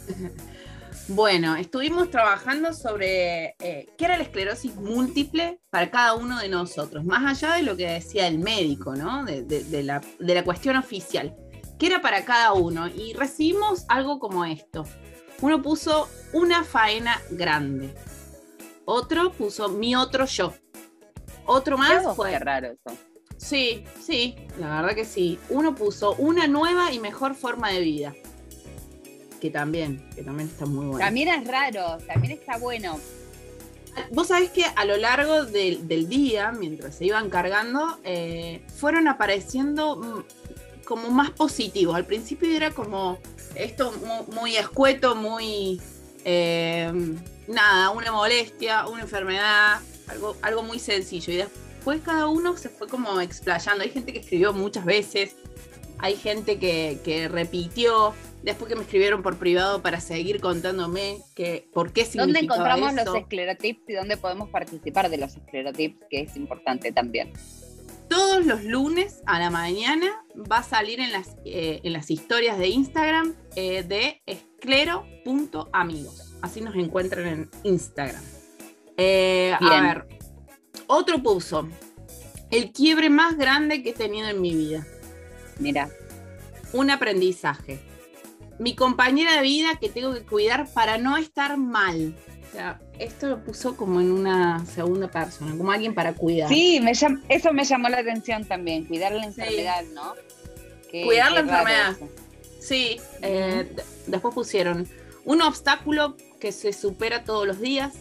Bueno, 1.07 1.55
estuvimos 1.55 2.09
trabajando 2.09 2.73
sobre 2.73 3.55
eh, 3.59 3.87
qué 3.97 4.05
era 4.05 4.17
la 4.17 4.23
esclerosis 4.23 4.75
múltiple 4.75 5.59
para 5.69 5.91
cada 5.91 6.13
uno 6.15 6.39
de 6.39 6.47
nosotros, 6.47 7.03
más 7.03 7.43
allá 7.43 7.55
de 7.55 7.63
lo 7.63 7.75
que 7.75 7.87
decía 7.87 8.27
el 8.27 8.39
médico, 8.39 8.95
¿no? 8.95 9.25
de, 9.25 9.83
la, 9.83 10.01
de 10.19 10.35
la 10.35 10.43
cuestión 10.43 10.77
oficial 10.77 11.35
que 11.81 11.87
era 11.87 11.99
para 11.99 12.23
cada 12.23 12.53
uno. 12.53 12.87
Y 12.87 13.13
recibimos 13.13 13.85
algo 13.87 14.19
como 14.19 14.45
esto. 14.45 14.85
Uno 15.41 15.63
puso 15.63 16.07
una 16.31 16.63
faena 16.63 17.19
grande. 17.31 17.95
Otro 18.85 19.31
puso 19.31 19.67
mi 19.67 19.95
otro 19.95 20.25
yo. 20.25 20.53
Otro 21.47 21.79
más 21.79 22.15
fue. 22.15 22.37
raro 22.37 22.67
eso. 22.67 22.95
Sí, 23.35 23.83
sí, 23.99 24.35
la 24.59 24.79
verdad 24.79 24.93
que 24.93 25.05
sí. 25.05 25.39
Uno 25.49 25.73
puso 25.73 26.13
una 26.19 26.45
nueva 26.45 26.91
y 26.91 26.99
mejor 26.99 27.33
forma 27.33 27.71
de 27.71 27.79
vida. 27.79 28.13
Que 29.41 29.49
también, 29.49 30.07
que 30.15 30.23
también 30.23 30.47
está 30.47 30.65
muy 30.65 30.85
bueno. 30.85 30.99
También 30.99 31.27
es 31.27 31.47
raro, 31.47 31.97
también 32.05 32.33
está 32.33 32.57
bueno. 32.57 32.99
Vos 34.11 34.27
sabés 34.27 34.51
que 34.51 34.63
a 34.63 34.85
lo 34.85 34.95
largo 34.95 35.45
del, 35.45 36.07
día, 36.07 36.51
mientras 36.51 36.95
se 36.95 37.05
iban 37.05 37.29
cargando, 37.29 37.99
eh, 38.03 38.61
fueron 38.77 39.07
apareciendo 39.07 39.97
mm, 39.97 40.85
como 40.85 41.09
más 41.09 41.31
positivo. 41.31 41.93
Al 41.93 42.05
principio 42.05 42.49
era 42.55 42.71
como 42.71 43.17
esto 43.55 43.93
muy, 44.31 44.55
escueto, 44.55 45.15
muy 45.15 45.81
eh, 46.23 46.91
nada, 47.47 47.89
una 47.89 48.11
molestia, 48.11 48.87
una 48.87 49.01
enfermedad, 49.01 49.79
algo, 50.07 50.37
algo 50.41 50.63
muy 50.63 50.79
sencillo. 50.79 51.33
Y 51.33 51.37
después 51.37 52.01
cada 52.03 52.27
uno 52.27 52.55
se 52.57 52.69
fue 52.69 52.87
como 52.87 53.19
explayando. 53.19 53.83
Hay 53.83 53.89
gente 53.89 54.13
que 54.13 54.19
escribió 54.19 54.53
muchas 54.53 54.85
veces, 54.85 55.35
hay 55.97 56.15
gente 56.15 56.59
que, 56.59 57.27
repitió. 57.31 58.13
Después 58.43 58.69
que 58.69 58.75
me 58.75 58.81
escribieron 58.81 59.21
por 59.21 59.37
privado 59.37 59.81
para 59.81 59.99
seguir 59.99 60.41
contándome 60.41 61.19
que, 61.35 61.69
por 61.73 61.93
qué 61.93 62.05
significaba 62.05 62.25
¿Dónde 62.25 62.39
encontramos 62.39 62.93
los 62.93 63.15
esclerotips 63.15 63.89
y 63.89 63.93
dónde 63.93 64.17
podemos 64.17 64.49
participar 64.49 65.09
de 65.09 65.17
los 65.17 65.35
esclerotips? 65.35 66.05
Que 66.09 66.21
es 66.21 66.35
importante 66.35 66.91
también 66.91 67.33
todos 68.11 68.45
los 68.45 68.63
lunes 68.65 69.23
a 69.25 69.39
la 69.39 69.49
mañana 69.49 70.25
va 70.35 70.57
a 70.57 70.63
salir 70.63 70.99
en 70.99 71.13
las, 71.13 71.37
eh, 71.45 71.79
en 71.83 71.93
las 71.93 72.11
historias 72.11 72.57
de 72.57 72.67
Instagram 72.67 73.33
eh, 73.55 73.83
de 73.83 74.21
esclero.amigos. 74.25 76.33
Así 76.41 76.59
nos 76.59 76.75
encuentran 76.75 77.25
en 77.25 77.49
Instagram. 77.63 78.21
Eh, 78.97 79.55
a 79.57 79.81
ver, 79.81 80.07
otro 80.87 81.23
puso. 81.23 81.69
El 82.49 82.73
quiebre 82.73 83.09
más 83.09 83.37
grande 83.37 83.81
que 83.81 83.91
he 83.91 83.93
tenido 83.93 84.27
en 84.27 84.41
mi 84.41 84.55
vida. 84.55 84.85
Mira. 85.57 85.89
Un 86.73 86.89
aprendizaje. 86.89 87.79
Mi 88.61 88.75
compañera 88.75 89.37
de 89.37 89.41
vida 89.41 89.79
que 89.81 89.89
tengo 89.89 90.13
que 90.13 90.21
cuidar 90.21 90.67
para 90.71 90.99
no 90.99 91.17
estar 91.17 91.57
mal. 91.57 92.15
O 92.47 92.51
sea, 92.53 92.79
esto 92.99 93.27
lo 93.27 93.43
puso 93.43 93.75
como 93.75 93.99
en 94.01 94.11
una 94.11 94.63
segunda 94.67 95.07
persona, 95.07 95.57
como 95.57 95.71
alguien 95.71 95.95
para 95.95 96.13
cuidar. 96.13 96.47
Sí, 96.47 96.79
me 96.79 96.91
eso 96.91 97.53
me 97.53 97.63
llamó 97.63 97.89
la 97.89 97.97
atención 97.97 98.45
también, 98.45 98.85
cuidar 98.85 99.13
la 99.13 99.25
enfermedad, 99.25 99.83
¿no? 99.95 100.13
cuidar 100.91 101.31
la 101.31 101.39
enfermedad. 101.39 101.97
Sí, 102.59 103.01
eh, 103.23 103.73
después 104.05 104.35
pusieron 104.35 104.87
un 105.25 105.41
obstáculo 105.41 106.15
que 106.39 106.51
se 106.51 106.71
supera 106.71 107.23
todos 107.23 107.47
los 107.47 107.59
días. 107.59 107.93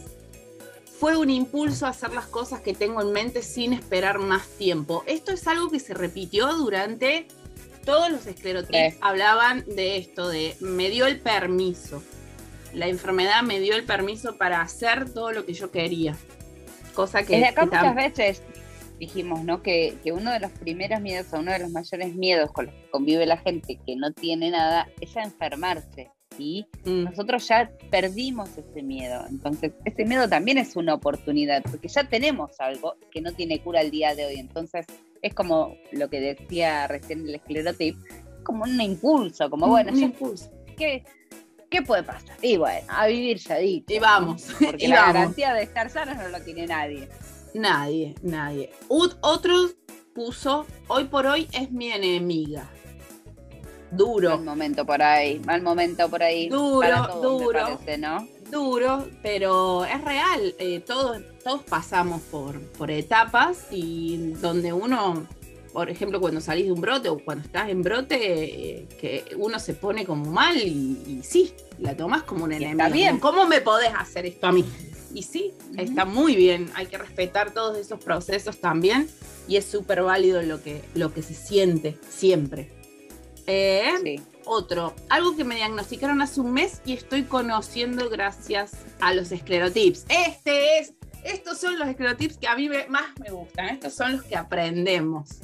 Fue 0.99 1.17
un 1.17 1.31
impulso 1.31 1.87
a 1.87 1.89
hacer 1.89 2.13
las 2.13 2.27
cosas 2.27 2.61
que 2.61 2.75
tengo 2.75 3.01
en 3.01 3.11
mente 3.11 3.41
sin 3.41 3.73
esperar 3.73 4.19
más 4.19 4.47
tiempo. 4.59 5.03
Esto 5.07 5.31
es 5.31 5.47
algo 5.47 5.71
que 5.71 5.79
se 5.79 5.95
repitió 5.95 6.53
durante 6.53 7.27
todos 7.85 8.09
los 8.11 8.25
esclerotips. 8.27 8.97
Hablaban 9.01 9.63
de 9.65 9.97
esto, 9.97 10.29
de 10.29 10.55
me 10.59 10.89
dio 10.89 11.05
el 11.05 11.19
permiso 11.19 12.01
la 12.73 12.87
enfermedad 12.87 13.41
me 13.43 13.59
dio 13.59 13.75
el 13.75 13.83
permiso 13.83 14.37
para 14.37 14.61
hacer 14.61 15.11
todo 15.13 15.31
lo 15.31 15.45
que 15.45 15.53
yo 15.53 15.71
quería. 15.71 16.15
Cosa 16.93 17.23
que... 17.23 17.35
Desde 17.35 17.47
acá 17.47 17.65
muchas 17.65 17.95
veces 17.95 18.43
dijimos, 18.99 19.43
¿no? 19.43 19.61
Que, 19.61 19.97
uno 20.13 20.31
de 20.31 20.39
los 20.39 20.51
primeros 20.51 21.01
miedos 21.01 21.33
o 21.33 21.39
uno 21.39 21.51
de 21.51 21.59
los 21.59 21.71
mayores 21.71 22.15
miedos 22.15 22.51
con 22.51 22.67
los 22.67 22.75
que 22.75 22.89
convive 22.89 23.25
la 23.25 23.37
gente 23.37 23.79
que 23.85 23.95
no 23.95 24.11
tiene 24.11 24.51
nada 24.51 24.87
es 24.99 25.15
a 25.17 25.23
enfermarse. 25.23 26.09
Y 26.37 26.65
mm. 26.85 27.03
nosotros 27.03 27.47
ya 27.47 27.71
perdimos 27.89 28.57
ese 28.57 28.81
miedo. 28.83 29.25
Entonces, 29.29 29.73
ese 29.83 30.05
miedo 30.05 30.29
también 30.29 30.57
es 30.57 30.75
una 30.75 30.93
oportunidad, 30.93 31.61
porque 31.63 31.89
ya 31.89 32.05
tenemos 32.05 32.59
algo 32.59 32.95
que 33.11 33.21
no 33.21 33.33
tiene 33.33 33.59
cura 33.59 33.81
al 33.81 33.91
día 33.91 34.15
de 34.15 34.27
hoy. 34.27 34.35
Entonces, 34.37 34.85
es 35.21 35.33
como 35.33 35.75
lo 35.91 36.09
que 36.09 36.19
decía 36.19 36.87
recién 36.87 37.27
el 37.27 37.35
esclerotip, 37.35 37.97
como 38.43 38.63
un 38.63 38.79
impulso, 38.81 39.49
como 39.49 39.67
bueno, 39.67 39.91
un 39.91 39.99
impulso. 39.99 40.51
Que 40.77 41.03
¿qué 41.71 41.81
puede 41.81 42.03
pasar? 42.03 42.37
Y 42.43 42.57
bueno, 42.57 42.85
a 42.89 43.07
vivir 43.07 43.37
ya 43.37 43.57
dicho. 43.57 43.85
Y 43.87 43.97
vamos. 43.97 44.47
Porque 44.63 44.87
la 44.87 45.07
garantía 45.07 45.53
de 45.55 45.63
estar 45.63 45.89
sanos 45.89 46.17
no 46.17 46.29
lo 46.29 46.43
tiene 46.43 46.67
nadie. 46.67 47.09
Nadie, 47.55 48.13
nadie. 48.21 48.69
otro 48.89 49.55
puso, 50.13 50.67
hoy 50.87 51.05
por 51.05 51.25
hoy 51.25 51.47
es 51.53 51.71
mi 51.71 51.91
enemiga. 51.91 52.69
Duro. 53.91 54.31
Mal 54.37 54.45
momento 54.45 54.85
por 54.85 55.01
ahí, 55.01 55.39
mal 55.39 55.61
momento 55.61 56.09
por 56.09 56.21
ahí. 56.21 56.47
Duro, 56.47 57.19
duro. 57.21 57.79
¿no? 57.97 58.27
Duro, 58.51 59.07
pero 59.23 59.85
es 59.85 60.03
real. 60.03 60.53
Eh, 60.59 60.81
todos, 60.81 61.21
todos 61.43 61.63
pasamos 61.63 62.21
por, 62.23 62.59
por 62.73 62.91
etapas 62.91 63.67
y 63.71 64.33
donde 64.41 64.73
uno 64.73 65.25
por 65.73 65.89
ejemplo, 65.89 66.19
cuando 66.19 66.41
salís 66.41 66.65
de 66.65 66.71
un 66.71 66.81
brote 66.81 67.09
o 67.09 67.17
cuando 67.17 67.45
estás 67.45 67.69
en 67.69 67.81
brote, 67.81 68.17
eh, 68.19 68.87
que 68.99 69.23
uno 69.37 69.57
se 69.57 69.73
pone 69.73 70.05
como 70.05 70.29
mal 70.29 70.57
y, 70.57 71.21
sí, 71.23 71.53
la 71.79 71.95
tomás 71.95 72.23
como 72.23 72.43
un 72.43 72.51
enemigo. 72.51 72.71
Está 72.71 72.93
bien. 72.93 73.19
¿Cómo 73.19 73.47
me 73.47 73.61
podés 73.61 73.91
hacer 73.97 74.25
esto 74.25 74.47
a 74.47 74.51
mí? 74.51 74.65
Y 75.13 75.23
sí, 75.23 75.53
está 75.77 76.05
muy 76.05 76.35
bien. 76.35 76.69
Hay 76.75 76.87
que 76.87 76.97
respetar 76.97 77.53
todos 77.53 77.77
esos 77.77 78.03
procesos 78.03 78.59
también 78.59 79.09
y 79.47 79.55
es 79.55 79.65
súper 79.65 80.03
válido 80.03 80.41
lo 80.41 80.61
que, 80.61 80.81
lo 80.93 81.13
que 81.13 81.21
se 81.21 81.33
siente 81.33 81.97
siempre. 82.09 82.69
Eh, 83.47 84.21
otro, 84.45 84.95
algo 85.09 85.35
que 85.35 85.43
me 85.43 85.55
diagnosticaron 85.55 86.21
hace 86.21 86.41
un 86.41 86.53
mes 86.53 86.81
y 86.85 86.93
estoy 86.93 87.23
conociendo 87.23 88.09
gracias 88.09 88.71
a 88.99 89.13
los 89.13 89.31
esclerotips. 89.31 90.05
Este 90.09 90.79
es 90.79 90.93
estos 91.23 91.59
son 91.59 91.77
los 91.77 91.87
esclerotips 91.87 92.37
que 92.37 92.47
a 92.47 92.55
mí 92.55 92.67
más 92.89 93.11
me 93.19 93.29
gustan, 93.29 93.69
estos 93.69 93.93
son 93.93 94.13
los 94.13 94.23
que 94.23 94.35
aprendemos 94.35 95.41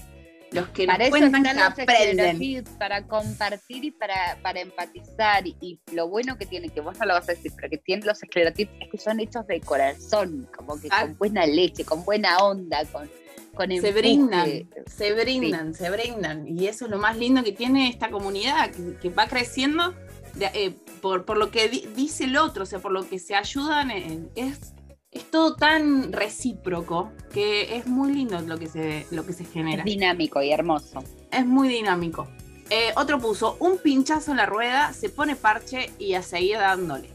los 0.51 0.69
que 0.69 0.85
para 0.85 0.99
nos 0.99 1.09
cuentan 1.09 1.43
que 1.43 1.61
aprenden. 1.61 2.63
Para 2.77 3.05
compartir 3.05 3.85
y 3.85 3.91
para, 3.91 4.37
para 4.41 4.61
empatizar. 4.61 5.45
Y, 5.45 5.79
lo 5.91 6.07
bueno 6.07 6.37
que 6.37 6.45
tiene, 6.45 6.69
que 6.69 6.81
vos 6.81 6.97
no 6.99 7.05
lo 7.05 7.13
vas 7.13 7.27
a 7.29 7.33
decir, 7.33 7.51
pero 7.55 7.69
que 7.69 7.77
tienen 7.77 8.05
los 8.05 8.21
esclerotips 8.21 8.71
es 8.79 8.89
que 8.89 8.97
son 8.97 9.19
hechos 9.19 9.45
de 9.47 9.59
corazón, 9.61 10.49
como 10.55 10.79
que 10.79 10.87
ah. 10.91 11.01
con 11.01 11.17
buena 11.17 11.45
leche, 11.45 11.83
con 11.83 12.03
buena 12.05 12.37
onda, 12.37 12.85
con, 12.85 13.09
con 13.57 13.69
Se 13.69 13.91
brindan, 13.91 14.69
se 14.85 15.13
brindan, 15.13 15.73
se 15.73 15.89
brindan. 15.89 16.47
Y 16.47 16.67
eso 16.67 16.85
es 16.85 16.91
lo 16.91 16.99
más 16.99 17.17
lindo 17.17 17.43
que 17.43 17.51
tiene 17.51 17.89
esta 17.89 18.09
comunidad, 18.09 18.71
que, 18.71 19.09
va 19.09 19.27
creciendo 19.27 19.93
eh, 20.39 20.75
por, 21.01 21.25
por, 21.25 21.37
lo 21.37 21.51
que 21.51 21.67
dice 21.67 22.25
el 22.25 22.37
otro, 22.37 22.63
o 22.63 22.65
sea, 22.65 22.79
por 22.79 22.91
lo 22.91 23.07
que 23.09 23.19
se 23.19 23.35
ayudan. 23.35 23.91
En, 23.91 24.29
es 24.35 24.73
es 25.11 25.31
todo 25.31 25.55
tan 25.55 26.11
recíproco 26.11 27.11
que 27.33 27.75
es 27.75 27.87
muy 27.87 28.13
lindo 28.13 28.39
lo 28.41 28.57
que 28.57 28.67
se, 28.67 29.05
lo 29.11 29.25
que 29.25 29.33
se 29.33 29.45
genera. 29.45 29.79
Es 29.79 29.85
dinámico 29.85 30.41
y 30.41 30.51
hermoso. 30.51 31.03
Es 31.31 31.45
muy 31.45 31.69
dinámico. 31.69 32.27
Eh, 32.69 32.91
otro 32.95 33.19
puso, 33.19 33.55
un 33.59 33.77
pinchazo 33.77 34.31
en 34.31 34.37
la 34.37 34.45
rueda, 34.45 34.93
se 34.93 35.09
pone 35.09 35.35
parche 35.35 35.89
y 35.97 36.13
a 36.13 36.21
seguir 36.21 36.57
dándole. 36.57 37.09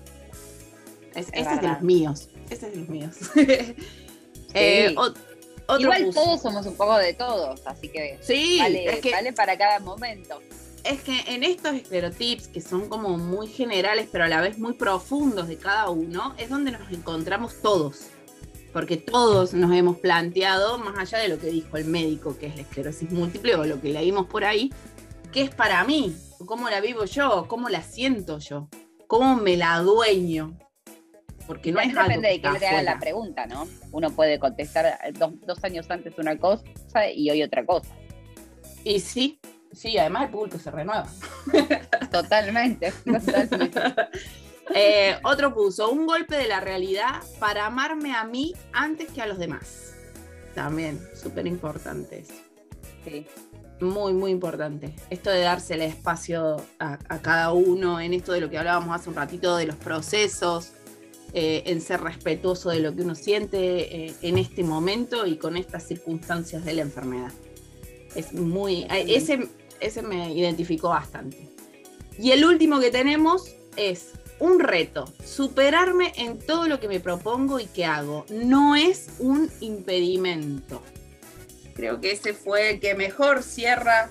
este 1.14 1.40
es 1.40 1.60
de 1.60 1.68
los 1.68 1.82
míos. 1.82 2.28
Este 2.48 2.66
es 2.66 2.72
de 2.72 2.78
los 2.80 2.88
míos. 2.88 3.16
Eh, 4.54 4.94
Igual 5.78 6.10
todos 6.12 6.42
somos 6.42 6.66
un 6.66 6.76
poco 6.76 6.96
de 6.98 7.14
todos, 7.14 7.60
así 7.66 7.88
que, 7.88 8.18
sí, 8.20 8.58
vale 8.60 9.32
para 9.32 9.56
cada 9.56 9.78
momento 9.80 10.40
es 10.84 11.00
que 11.02 11.20
en 11.28 11.44
estos 11.44 11.74
estereotipos 11.74 12.48
que 12.48 12.60
son 12.60 12.88
como 12.88 13.16
muy 13.16 13.48
generales, 13.48 14.08
pero 14.10 14.24
a 14.24 14.28
la 14.28 14.40
vez 14.40 14.58
muy 14.58 14.74
profundos 14.74 15.48
de 15.48 15.56
cada 15.56 15.90
uno, 15.90 16.34
es 16.38 16.48
donde 16.48 16.72
nos 16.72 16.90
encontramos 16.90 17.60
todos. 17.62 18.06
Porque 18.72 18.96
todos 18.96 19.52
nos 19.52 19.72
hemos 19.72 19.98
planteado, 19.98 20.78
más 20.78 20.98
allá 20.98 21.18
de 21.18 21.28
lo 21.28 21.38
que 21.38 21.48
dijo 21.48 21.76
el 21.76 21.84
médico, 21.84 22.36
que 22.38 22.46
es 22.46 22.56
la 22.56 22.62
esclerosis 22.62 23.10
múltiple, 23.10 23.54
o 23.54 23.64
lo 23.64 23.80
que 23.80 23.90
leímos 23.90 24.26
por 24.26 24.44
ahí, 24.44 24.72
¿qué 25.30 25.42
es 25.42 25.54
para 25.54 25.84
mí? 25.84 26.16
¿Cómo 26.46 26.68
la 26.70 26.80
vivo 26.80 27.04
yo? 27.04 27.46
¿Cómo 27.48 27.68
la 27.68 27.82
siento 27.82 28.38
yo? 28.38 28.68
¿Cómo 29.06 29.36
me 29.36 29.56
la 29.56 29.78
dueño? 29.80 30.56
Porque 31.52 31.72
no 31.72 31.80
es 31.80 31.94
depende 31.94 32.28
de 32.28 32.40
que 32.40 32.50
le 32.50 32.66
haga 32.66 32.82
la 32.82 32.98
pregunta, 32.98 33.46
¿no? 33.46 33.66
Uno 33.90 34.10
puede 34.10 34.38
contestar 34.38 34.98
dos, 35.14 35.32
dos 35.46 35.62
años 35.64 35.90
antes 35.90 36.18
una 36.18 36.36
cosa 36.38 36.64
y 37.14 37.30
hoy 37.30 37.42
otra 37.42 37.64
cosa. 37.64 37.94
Y 38.84 39.00
sí, 39.00 39.38
Sí, 39.72 39.96
además 39.96 40.24
el 40.24 40.30
público 40.30 40.58
se 40.58 40.70
renueva. 40.70 41.06
Totalmente, 42.10 42.92
totalmente. 43.04 43.80
Eh, 44.74 45.18
otro 45.24 45.52
puso, 45.52 45.90
un 45.90 46.06
golpe 46.06 46.36
de 46.36 46.46
la 46.46 46.60
realidad 46.60 47.20
para 47.40 47.66
amarme 47.66 48.14
a 48.14 48.24
mí 48.24 48.54
antes 48.72 49.10
que 49.10 49.20
a 49.20 49.26
los 49.26 49.36
demás. 49.36 49.92
También, 50.54 50.98
súper 51.14 51.46
importante 51.46 52.20
eso. 52.20 52.32
Sí. 53.04 53.26
Muy, 53.80 54.14
muy 54.14 54.30
importante. 54.30 54.94
Esto 55.10 55.30
de 55.30 55.40
darse 55.40 55.74
el 55.74 55.82
espacio 55.82 56.64
a, 56.78 56.96
cada 57.18 57.52
uno, 57.52 58.00
en 58.00 58.14
esto 58.14 58.32
de 58.32 58.40
lo 58.40 58.48
que 58.48 58.56
hablábamos 58.56 58.98
hace 58.98 59.10
un 59.10 59.16
ratito, 59.16 59.56
de 59.56 59.66
los 59.66 59.76
procesos, 59.76 60.72
eh, 61.34 61.62
en 61.66 61.80
ser 61.80 62.00
respetuoso 62.02 62.70
de 62.70 62.80
lo 62.80 62.94
que 62.94 63.02
uno 63.02 63.14
siente 63.14 64.06
eh, 64.06 64.14
en 64.22 64.38
este 64.38 64.62
momento 64.62 65.26
y 65.26 65.36
con 65.36 65.56
estas 65.56 65.86
circunstancias 65.86 66.64
de 66.64 66.74
la 66.74 66.82
enfermedad. 66.82 67.32
Es 68.14 68.32
muy. 68.34 68.86
Ese, 68.90 69.48
ese 69.80 70.02
me 70.02 70.32
identificó 70.34 70.90
bastante. 70.90 71.48
Y 72.18 72.32
el 72.32 72.44
último 72.44 72.80
que 72.80 72.90
tenemos 72.90 73.54
es 73.76 74.10
un 74.38 74.60
reto, 74.60 75.10
superarme 75.24 76.12
en 76.16 76.38
todo 76.38 76.66
lo 76.66 76.80
que 76.80 76.88
me 76.88 77.00
propongo 77.00 77.60
y 77.60 77.66
que 77.66 77.84
hago. 77.84 78.26
No 78.28 78.76
es 78.76 79.08
un 79.18 79.50
impedimento. 79.60 80.82
Creo 81.74 82.00
que 82.00 82.12
ese 82.12 82.34
fue 82.34 82.70
el 82.70 82.80
que 82.80 82.94
mejor 82.94 83.42
cierra 83.42 84.10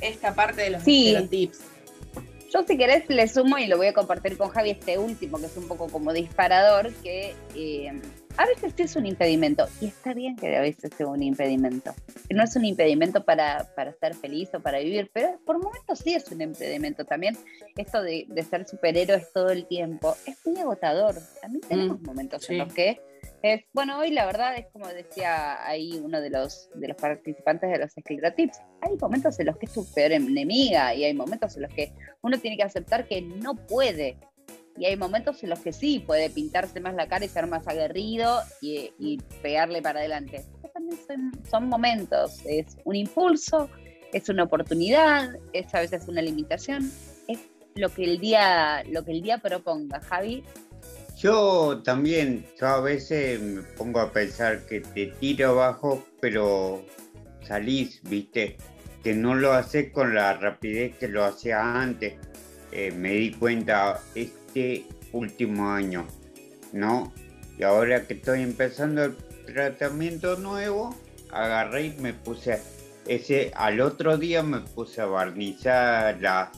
esta 0.00 0.34
parte 0.34 0.62
de 0.62 0.70
los 0.70 0.82
tips. 0.82 1.58
Yo 2.54 2.62
si 2.62 2.78
querés 2.78 3.08
le 3.08 3.26
sumo 3.26 3.58
y 3.58 3.66
lo 3.66 3.76
voy 3.76 3.88
a 3.88 3.92
compartir 3.92 4.38
con 4.38 4.48
Javi 4.48 4.70
este 4.70 4.96
último, 4.96 5.38
que 5.38 5.46
es 5.46 5.56
un 5.56 5.66
poco 5.66 5.88
como 5.88 6.12
disparador, 6.12 6.92
que 7.02 7.34
eh, 7.56 8.00
a 8.36 8.46
veces 8.46 8.74
es 8.76 8.94
un 8.94 9.06
impedimento, 9.06 9.66
y 9.80 9.86
está 9.86 10.14
bien 10.14 10.36
que 10.36 10.56
a 10.56 10.60
veces 10.60 10.92
sea 10.96 11.08
un 11.08 11.20
impedimento, 11.20 11.92
que 12.28 12.34
no 12.34 12.44
es 12.44 12.54
un 12.54 12.64
impedimento 12.64 13.24
para, 13.24 13.74
para 13.74 13.92
ser 13.94 14.14
feliz 14.14 14.50
o 14.54 14.60
para 14.60 14.78
vivir, 14.78 15.10
pero 15.12 15.40
por 15.44 15.60
momentos 15.60 15.98
sí 15.98 16.14
es 16.14 16.30
un 16.30 16.42
impedimento 16.42 17.04
también. 17.04 17.36
Esto 17.76 18.00
de, 18.02 18.28
ser 18.48 18.68
superhéroes 18.68 19.32
todo 19.32 19.50
el 19.50 19.66
tiempo 19.66 20.16
es 20.24 20.36
muy 20.46 20.60
agotador. 20.60 21.16
También 21.42 21.62
tenemos 21.62 22.00
mm, 22.00 22.06
momentos 22.06 22.48
en 22.50 22.58
los 22.58 22.72
que 22.72 23.00
es, 23.42 23.64
bueno, 23.72 23.98
hoy 23.98 24.10
la 24.10 24.26
verdad 24.26 24.56
es 24.56 24.66
como 24.72 24.86
decía 24.88 25.66
ahí 25.66 26.00
uno 26.02 26.20
de 26.20 26.30
los, 26.30 26.70
de 26.74 26.88
los 26.88 26.96
participantes 26.96 27.70
de 27.70 27.78
los 27.78 27.96
esclerotips, 27.96 28.60
hay 28.80 28.96
momentos 28.96 29.38
en 29.40 29.46
los 29.46 29.56
que 29.56 29.66
es 29.66 29.72
tu 29.72 29.84
peor 29.92 30.12
enemiga 30.12 30.94
y 30.94 31.04
hay 31.04 31.14
momentos 31.14 31.56
en 31.56 31.62
los 31.62 31.72
que 31.72 31.92
uno 32.22 32.38
tiene 32.38 32.56
que 32.56 32.62
aceptar 32.62 33.06
que 33.06 33.22
no 33.22 33.54
puede 33.54 34.18
y 34.76 34.86
hay 34.86 34.96
momentos 34.96 35.42
en 35.42 35.50
los 35.50 35.60
que 35.60 35.72
sí 35.72 36.00
puede 36.00 36.30
pintarse 36.30 36.80
más 36.80 36.94
la 36.94 37.06
cara 37.06 37.24
y 37.24 37.28
ser 37.28 37.46
más 37.46 37.66
aguerrido 37.68 38.40
y, 38.60 39.18
pegarle 39.42 39.82
para 39.82 40.00
adelante. 40.00 40.44
también 40.72 40.98
son, 41.48 41.68
momentos, 41.68 42.40
es 42.44 42.76
un 42.84 42.96
impulso, 42.96 43.70
es 44.12 44.28
una 44.28 44.44
oportunidad, 44.44 45.36
es 45.52 45.72
a 45.74 45.80
veces 45.80 46.08
una 46.08 46.22
limitación, 46.22 46.90
es 47.28 47.38
lo 47.76 47.88
que 47.88 48.04
el 48.04 48.18
día, 48.18 48.82
lo 48.90 49.04
que 49.04 49.12
el 49.12 49.22
día 49.22 49.38
proponga, 49.38 50.00
Javi. 50.00 50.42
Yo 51.16 51.80
también, 51.84 52.46
yo 52.60 52.66
a 52.66 52.80
veces 52.80 53.40
me 53.40 53.62
pongo 53.62 54.00
a 54.00 54.12
pensar 54.12 54.66
que 54.66 54.80
te 54.80 55.06
tiro 55.06 55.50
abajo, 55.50 56.04
pero 56.20 56.84
salís, 57.42 58.00
viste, 58.02 58.56
que 59.02 59.14
no 59.14 59.34
lo 59.34 59.52
haces 59.52 59.92
con 59.92 60.14
la 60.14 60.34
rapidez 60.34 60.96
que 60.96 61.08
lo 61.08 61.24
hacía 61.24 61.80
antes. 61.80 62.14
Eh, 62.72 62.90
me 62.90 63.12
di 63.12 63.32
cuenta 63.32 64.00
este 64.14 64.86
último 65.12 65.70
año, 65.70 66.06
¿no? 66.72 67.12
Y 67.56 67.62
ahora 67.62 68.06
que 68.06 68.14
estoy 68.14 68.42
empezando 68.42 69.04
el 69.04 69.16
tratamiento 69.46 70.36
nuevo, 70.36 70.96
agarré 71.30 71.86
y 71.86 71.90
me 72.00 72.12
puse, 72.14 72.60
ese, 73.06 73.52
al 73.54 73.80
otro 73.80 74.16
día 74.16 74.42
me 74.42 74.60
puse 74.60 75.00
a 75.00 75.06
barnizar 75.06 76.20
la, 76.20 76.50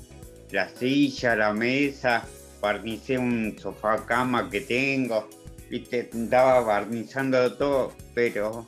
la 0.50 0.68
silla, 0.70 1.36
la 1.36 1.52
mesa, 1.52 2.24
barnicé 2.66 3.16
un 3.16 3.56
sofá 3.56 4.04
cama 4.04 4.50
que 4.50 4.60
tengo, 4.60 5.28
viste, 5.70 6.10
estaba 6.12 6.60
barnizando 6.60 7.56
todo, 7.56 7.92
pero 8.12 8.66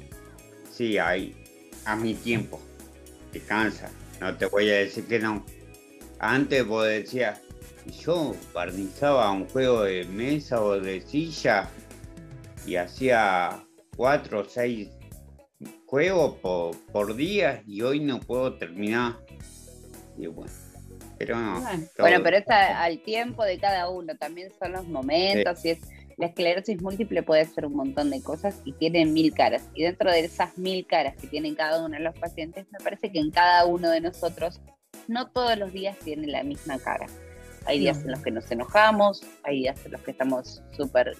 sí, 0.71 0.99
hay 0.99 1.35
a 1.85 1.97
mi 1.97 2.15
tiempo, 2.15 2.61
te 3.33 3.41
cansa, 3.41 3.91
no 4.21 4.37
te 4.37 4.47
voy 4.47 4.71
a 4.71 4.77
decir 4.77 5.05
que 5.07 5.19
no. 5.19 5.45
Antes 6.21 6.65
vos 6.65 6.87
decías, 6.87 7.41
yo 8.05 8.37
barnizaba 8.55 9.33
un 9.33 9.49
juego 9.49 9.83
de 9.83 10.05
mesa 10.05 10.63
o 10.63 10.79
de 10.79 11.01
silla 11.01 11.69
y 12.67 12.77
hacía 12.77 13.65
cuatro 13.97 14.41
o 14.41 14.45
seis 14.45 14.91
juegos 15.87 16.37
por, 16.37 16.77
por 16.93 17.17
día 17.17 17.65
y 17.67 17.83
hoy 17.83 17.99
no 17.99 18.21
puedo 18.21 18.55
terminar. 18.55 19.19
Y 20.17 20.29
bueno, 20.29 20.53
pero 21.19 21.37
no. 21.37 21.61
Bueno, 21.99 22.21
pero 22.23 22.37
está 22.37 22.83
al 22.83 23.01
tiempo 23.01 23.45
de 23.45 23.59
cada 23.59 23.89
uno, 23.89 24.17
también 24.17 24.53
son 24.59 24.73
los 24.73 24.87
momentos 24.87 25.65
y 25.65 25.71
es 25.71 25.81
la 26.19 26.27
esclerosis 26.27 26.83
múltiple 26.83 27.23
puede 27.23 27.45
ser 27.45 27.65
un 27.65 27.75
montón 27.75 28.11
de 28.11 28.21
cosas 28.21 28.61
y 28.65 28.73
tiene 28.73 29.07
mil 29.07 29.33
caras. 29.33 29.69
Y 29.73 29.85
dentro 29.85 30.11
de 30.11 30.21
esas 30.21 30.59
mil 30.59 30.85
caras 30.85 31.15
que 31.17 31.29
tienen 31.29 31.55
cada 31.55 31.85
uno 31.85 31.97
de 31.97 32.03
los 32.03 32.19
pacientes, 32.19 32.67
me 32.73 32.81
parece 32.81 33.13
que 33.13 33.21
en 33.21 33.31
cada 33.31 33.65
uno 33.67 33.89
de 33.89 34.01
nosotros 34.01 34.61
no 35.07 35.31
todos 35.31 35.57
los 35.57 35.73
días 35.73 35.97
tiene 35.99 36.27
la 36.27 36.43
misma 36.43 36.79
cara. 36.81 37.07
Hay 37.67 37.79
días 37.79 38.03
en 38.05 38.11
los 38.11 38.21
que 38.21 38.33
nos 38.33 38.51
enojamos, 38.51 39.23
hay 39.45 39.61
días 39.61 39.85
en 39.87 39.93
los 39.93 40.01
que 40.01 40.11
estamos 40.11 40.61
súper 40.77 41.17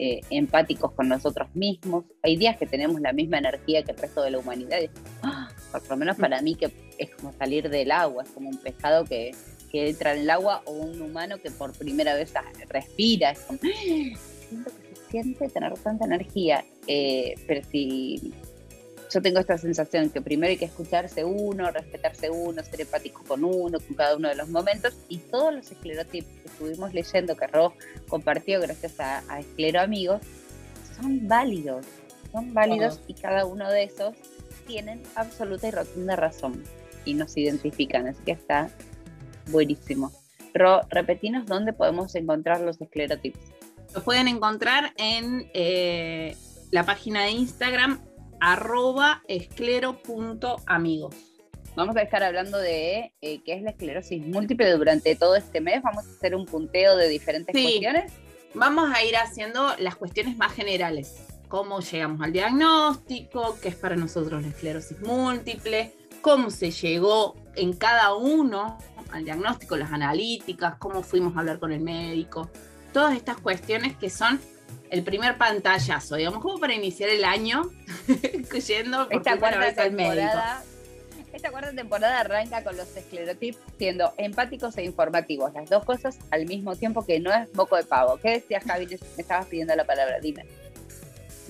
eh, 0.00 0.20
empáticos 0.30 0.92
con 0.94 1.08
nosotros 1.08 1.48
mismos, 1.54 2.06
hay 2.22 2.36
días 2.36 2.56
que 2.56 2.66
tenemos 2.66 3.00
la 3.00 3.12
misma 3.12 3.38
energía 3.38 3.84
que 3.84 3.92
el 3.92 3.98
resto 3.98 4.22
de 4.22 4.32
la 4.32 4.38
humanidad. 4.38 4.78
¡ah! 5.22 5.39
Por 5.70 5.90
lo 5.90 5.96
menos 5.96 6.16
para 6.16 6.40
mí 6.42 6.54
que 6.54 6.70
es 6.98 7.10
como 7.10 7.32
salir 7.32 7.68
del 7.70 7.90
agua, 7.90 8.24
es 8.24 8.30
como 8.30 8.48
un 8.48 8.58
pescado 8.58 9.04
que, 9.04 9.32
que 9.70 9.88
entra 9.88 10.14
en 10.14 10.20
el 10.20 10.30
agua 10.30 10.62
o 10.64 10.72
un 10.72 11.00
humano 11.00 11.38
que 11.38 11.50
por 11.50 11.72
primera 11.72 12.14
vez 12.14 12.32
respira. 12.68 13.30
Es 13.30 13.40
como, 13.40 13.58
¡ah! 13.62 14.18
siento 14.48 14.70
que 14.70 14.96
se 14.96 15.10
siente 15.10 15.48
tener 15.48 15.72
tanta 15.74 16.04
energía, 16.04 16.64
eh, 16.86 17.34
pero 17.46 17.66
si 17.70 18.32
yo 19.12 19.20
tengo 19.20 19.40
esta 19.40 19.58
sensación 19.58 20.10
que 20.10 20.20
primero 20.20 20.50
hay 20.50 20.56
que 20.56 20.66
escucharse 20.66 21.24
uno, 21.24 21.70
respetarse 21.70 22.30
uno, 22.30 22.62
ser 22.62 22.82
empático 22.82 23.24
con 23.24 23.44
uno, 23.44 23.78
con 23.80 23.96
cada 23.96 24.16
uno 24.16 24.28
de 24.28 24.36
los 24.36 24.48
momentos 24.48 24.94
y 25.08 25.18
todos 25.18 25.52
los 25.52 25.70
esclerotipos 25.70 26.30
que 26.42 26.48
estuvimos 26.48 26.94
leyendo, 26.94 27.36
que 27.36 27.46
Ro 27.48 27.74
compartió 28.08 28.60
gracias 28.60 29.00
a, 29.00 29.22
a 29.28 29.40
Esclero 29.40 29.80
Amigos, 29.80 30.20
son 31.00 31.26
válidos, 31.26 31.86
son 32.30 32.54
válidos 32.54 33.00
y 33.08 33.14
cada 33.14 33.46
uno 33.46 33.70
de 33.70 33.84
esos 33.84 34.14
tienen 34.70 35.02
absoluta 35.16 35.66
y 35.66 35.70
rotunda 35.72 36.14
razón 36.14 36.62
y 37.04 37.14
nos 37.14 37.36
identifican, 37.36 38.06
así 38.06 38.22
que 38.24 38.32
está 38.32 38.70
buenísimo. 39.50 40.12
Ro, 40.54 40.82
repetinos 40.90 41.46
dónde 41.46 41.72
podemos 41.72 42.14
encontrar 42.14 42.60
los 42.60 42.80
esclerotipos. 42.80 43.42
Los 43.94 44.04
pueden 44.04 44.28
encontrar 44.28 44.92
en 44.96 45.50
eh, 45.54 46.36
la 46.70 46.84
página 46.84 47.24
de 47.24 47.30
Instagram 47.30 48.00
arroba 48.40 49.22
esclero.amigos. 49.26 51.16
Vamos 51.74 51.96
a 51.96 52.02
estar 52.02 52.22
hablando 52.22 52.58
de 52.58 53.12
eh, 53.20 53.40
qué 53.44 53.54
es 53.54 53.62
la 53.62 53.70
esclerosis 53.70 54.24
múltiple 54.24 54.70
durante 54.72 55.16
todo 55.16 55.34
este 55.34 55.60
mes. 55.60 55.82
Vamos 55.82 56.06
a 56.06 56.10
hacer 56.10 56.36
un 56.36 56.46
punteo 56.46 56.96
de 56.96 57.08
diferentes 57.08 57.52
cuestiones. 57.52 58.12
Vamos 58.54 58.92
a 58.94 59.02
ir 59.04 59.16
haciendo 59.16 59.74
las 59.78 59.96
cuestiones 59.96 60.36
más 60.36 60.52
generales. 60.52 61.29
Cómo 61.50 61.80
llegamos 61.80 62.20
al 62.20 62.32
diagnóstico, 62.32 63.58
qué 63.60 63.70
es 63.70 63.74
para 63.74 63.96
nosotros 63.96 64.40
la 64.40 64.48
esclerosis 64.48 65.00
múltiple, 65.00 65.92
cómo 66.22 66.48
se 66.48 66.70
llegó 66.70 67.34
en 67.56 67.72
cada 67.72 68.14
uno 68.14 68.78
al 69.10 69.24
diagnóstico, 69.24 69.76
las 69.76 69.90
analíticas, 69.90 70.76
cómo 70.78 71.02
fuimos 71.02 71.36
a 71.36 71.40
hablar 71.40 71.58
con 71.58 71.72
el 71.72 71.80
médico. 71.80 72.48
Todas 72.92 73.16
estas 73.16 73.38
cuestiones 73.38 73.96
que 73.96 74.10
son 74.10 74.40
el 74.90 75.02
primer 75.02 75.38
pantallazo, 75.38 76.14
digamos, 76.14 76.40
como 76.40 76.60
para 76.60 76.72
iniciar 76.72 77.10
el 77.10 77.24
año 77.24 77.68
yendo 78.68 79.08
por 79.08 79.16
esta 79.16 79.36
cuarta 79.36 79.58
vez 79.58 79.76
al 79.76 79.90
médico. 79.90 80.38
Esta 81.32 81.50
cuarta 81.50 81.72
temporada 81.72 82.20
arranca 82.20 82.62
con 82.62 82.76
los 82.76 82.96
esclerotips 82.96 83.58
siendo 83.76 84.14
empáticos 84.18 84.78
e 84.78 84.84
informativos, 84.84 85.52
las 85.52 85.68
dos 85.68 85.84
cosas 85.84 86.16
al 86.30 86.46
mismo 86.46 86.76
tiempo 86.76 87.04
que 87.04 87.18
no 87.18 87.32
es 87.32 87.52
moco 87.56 87.74
de 87.74 87.82
pavo. 87.82 88.18
¿Qué 88.18 88.34
decías, 88.34 88.62
Javi? 88.62 88.86
Me 88.86 89.22
estabas 89.22 89.46
pidiendo 89.46 89.74
la 89.74 89.84
palabra, 89.84 90.20
dime. 90.20 90.44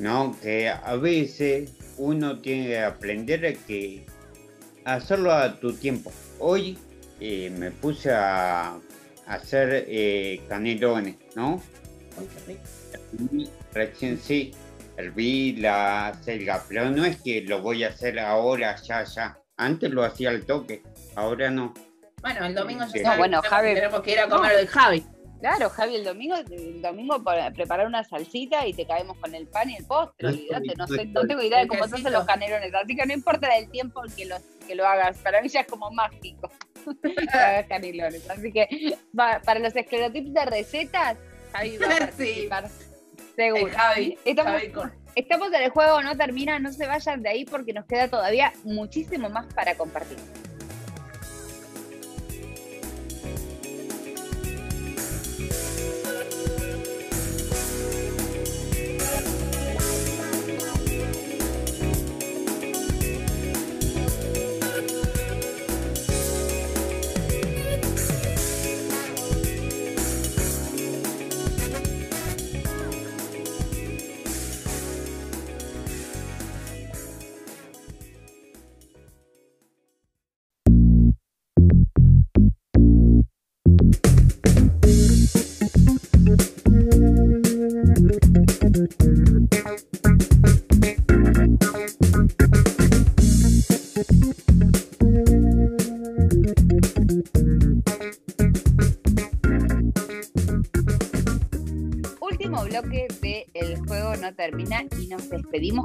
No, 0.00 0.34
que 0.40 0.70
a 0.70 0.96
veces 0.96 1.72
uno 1.98 2.38
tiene 2.38 2.68
que 2.68 2.80
aprender 2.80 3.44
a 3.44 3.52
que 3.52 4.06
hacerlo 4.86 5.30
a 5.30 5.60
tu 5.60 5.74
tiempo. 5.74 6.10
Hoy 6.38 6.78
eh, 7.20 7.50
me 7.50 7.70
puse 7.70 8.10
a 8.10 8.78
hacer 9.26 9.84
eh, 9.86 10.40
canelones, 10.48 11.16
¿no? 11.36 11.62
Recién 13.74 14.18
sí, 14.18 14.54
herví 14.96 15.56
la 15.56 16.18
selga, 16.22 16.64
pero 16.66 16.90
no 16.90 17.04
es 17.04 17.20
que 17.20 17.42
lo 17.42 17.60
voy 17.60 17.84
a 17.84 17.88
hacer 17.88 18.18
ahora, 18.20 18.76
ya, 18.76 19.04
ya. 19.04 19.38
Antes 19.58 19.90
lo 19.90 20.02
hacía 20.02 20.30
al 20.30 20.46
toque, 20.46 20.82
ahora 21.14 21.50
no. 21.50 21.74
Bueno, 22.22 22.46
el 22.46 22.54
domingo 22.54 22.86
ya 22.94 23.02
no, 23.02 23.18
bueno, 23.18 23.42
Javi, 23.42 23.74
tenemos 23.74 24.00
que 24.00 24.12
ir 24.12 24.20
a 24.20 24.28
comer 24.30 24.52
el 24.60 24.66
Javi. 24.66 25.04
Claro, 25.40 25.70
Javi, 25.70 25.96
el 25.96 26.04
domingo, 26.04 26.36
el 26.36 26.82
domingo 26.82 27.22
preparar 27.54 27.86
una 27.86 28.04
salsita 28.04 28.66
y 28.66 28.74
te 28.74 28.86
caemos 28.86 29.16
con 29.18 29.34
el 29.34 29.46
pan 29.46 29.70
y 29.70 29.76
el 29.76 29.86
postre, 29.86 30.28
olvídate, 30.28 30.74
no, 30.76 30.86
sé, 30.86 31.06
no 31.06 31.26
tengo 31.26 31.42
idea 31.42 31.60
de 31.60 31.66
cómo 31.66 31.88
se 31.88 31.96
hacen 31.96 32.12
los 32.12 32.24
canelones, 32.26 32.74
así 32.74 32.94
que 32.94 33.06
no 33.06 33.14
importa 33.14 33.56
el 33.56 33.70
tiempo 33.70 34.02
que, 34.14 34.26
los, 34.26 34.42
que 34.66 34.74
lo 34.74 34.86
hagas, 34.86 35.16
para 35.18 35.40
mí 35.40 35.48
ya 35.48 35.60
es 35.60 35.66
como 35.66 35.90
mágico 35.90 36.50
canelones. 37.68 38.28
Así 38.28 38.52
que 38.52 38.96
para 39.14 39.58
los 39.60 39.74
esclerotips 39.74 40.34
de 40.34 40.44
recetas, 40.44 41.16
Javi 41.52 41.78
va 41.78 41.86
a 41.86 41.88
participar. 41.98 42.68
Seguro. 43.34 43.72
Javi, 43.74 44.18
estamos, 44.24 44.52
Javi 44.52 44.72
estamos 45.14 45.48
en 45.52 45.62
el 45.62 45.70
juego, 45.70 46.02
no 46.02 46.16
termina, 46.16 46.58
no 46.58 46.72
se 46.72 46.86
vayan 46.86 47.22
de 47.22 47.30
ahí 47.30 47.44
porque 47.44 47.72
nos 47.72 47.86
queda 47.86 48.08
todavía 48.08 48.52
muchísimo 48.64 49.28
más 49.30 49.52
para 49.54 49.74
compartir. 49.74 50.18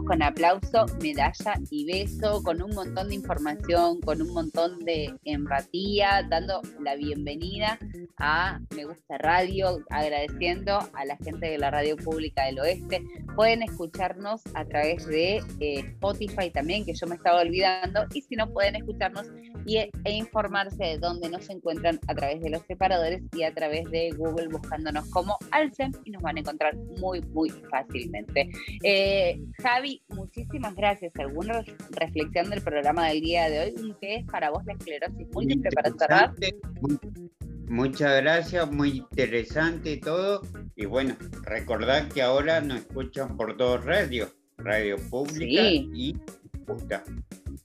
Con 0.06 0.22
aplauso, 0.22 0.86
medalla 1.02 1.60
y 1.72 1.86
beso, 1.86 2.44
con 2.44 2.62
un 2.62 2.72
montón 2.76 3.10
de 3.10 3.16
información, 3.16 4.00
con 4.02 4.22
un 4.22 4.34
montón 4.34 4.80
de 4.80 5.14
empatía, 5.24 6.26
dando 6.30 6.62
la 6.80 6.96
bienvenida 6.96 7.80
a 8.18 8.60
Me 8.76 8.86
Gusta 8.86 9.18
Radio, 9.18 9.80
agradeciendo 9.90 10.80
a 10.94 11.06
la 11.06 11.18
gente 11.18 11.48
de 11.48 11.58
la 11.58 11.72
Radio 11.72 11.98
Pública 11.98 12.46
del 12.46 12.60
Oeste. 12.60 13.02
Pueden 13.36 13.64
escucharnos 13.64 14.42
a 14.54 14.64
través 14.66 15.06
de 15.08 15.38
eh, 15.60 15.80
Spotify 15.80 16.52
también, 16.52 16.86
que 16.86 16.94
yo 16.94 17.08
me 17.08 17.16
estaba 17.16 17.42
olvidando, 17.42 18.06
y 18.14 18.22
si 18.22 18.36
no 18.36 18.52
pueden 18.52 18.76
escucharnos 18.76 19.28
y, 19.66 19.78
e 19.78 19.92
informarse 20.06 20.84
de 20.84 20.98
dónde 21.00 21.30
nos 21.30 21.50
encuentran 21.50 22.00
a 22.08 22.14
través 22.14 22.42
de 22.42 22.52
los 22.52 22.62
separadores 22.68 23.24
y 23.36 23.44
a 23.44 23.54
través 23.54 23.90
de 23.90 24.12
Google 24.12 24.48
buscándonos 24.50 25.10
como 25.10 25.38
Alcem 25.52 25.92
y 26.04 26.12
nos 26.12 26.22
van 26.22 26.38
a 26.38 26.40
encontrar 26.42 26.76
muy, 27.00 27.22
muy 27.34 27.50
fácilmente. 27.50 28.50
Eh, 28.84 29.40
Javi, 29.62 29.95
muchísimas 30.10 30.76
gracias. 30.76 31.14
¿Alguna 31.18 31.64
reflexión 31.92 32.50
del 32.50 32.62
programa 32.62 33.08
del 33.08 33.22
día 33.22 33.50
de 33.50 33.60
hoy? 33.60 33.96
¿Qué 34.02 34.16
es 34.16 34.26
para 34.26 34.50
vos 34.50 34.66
la 34.66 34.74
esclerosis 34.74 35.28
múltiple 35.32 35.70
para 35.72 35.92
cerrar? 35.92 36.34
Muchas 37.68 38.22
gracias, 38.22 38.72
muy 38.72 38.98
interesante 38.98 39.98
todo. 39.98 40.42
Y 40.76 40.86
bueno, 40.86 41.16
recordad 41.44 42.08
que 42.10 42.22
ahora 42.22 42.62
nos 42.62 42.80
escuchan 42.80 43.36
por 43.36 43.58
dos 43.58 43.84
radios, 43.84 44.36
Radio 44.58 44.98
Pública 45.10 45.62
y 45.64 46.16
Puta. 46.66 47.04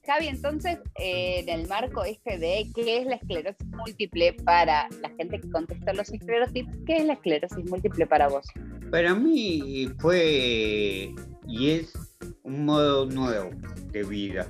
Javi, 0.05 0.27
entonces, 0.27 0.79
eh, 0.99 1.39
en 1.39 1.49
el 1.49 1.67
marco 1.67 2.03
este 2.03 2.37
de 2.37 2.67
qué 2.73 2.97
es 2.97 3.05
la 3.05 3.15
esclerosis 3.15 3.67
múltiple 3.67 4.33
para 4.43 4.87
la 5.01 5.09
gente 5.17 5.39
que 5.39 5.49
contesta 5.49 5.93
los 5.93 6.11
esclerotips, 6.11 6.77
¿qué 6.85 6.97
es 6.97 7.05
la 7.05 7.13
esclerosis 7.13 7.69
múltiple 7.69 8.07
para 8.07 8.27
vos? 8.27 8.45
Para 8.89 9.13
mí 9.13 9.89
fue 9.99 11.13
y 11.51 11.71
es 11.71 11.93
un 12.43 12.65
modo 12.65 13.05
nuevo 13.05 13.49
de 13.91 14.03
vida. 14.03 14.47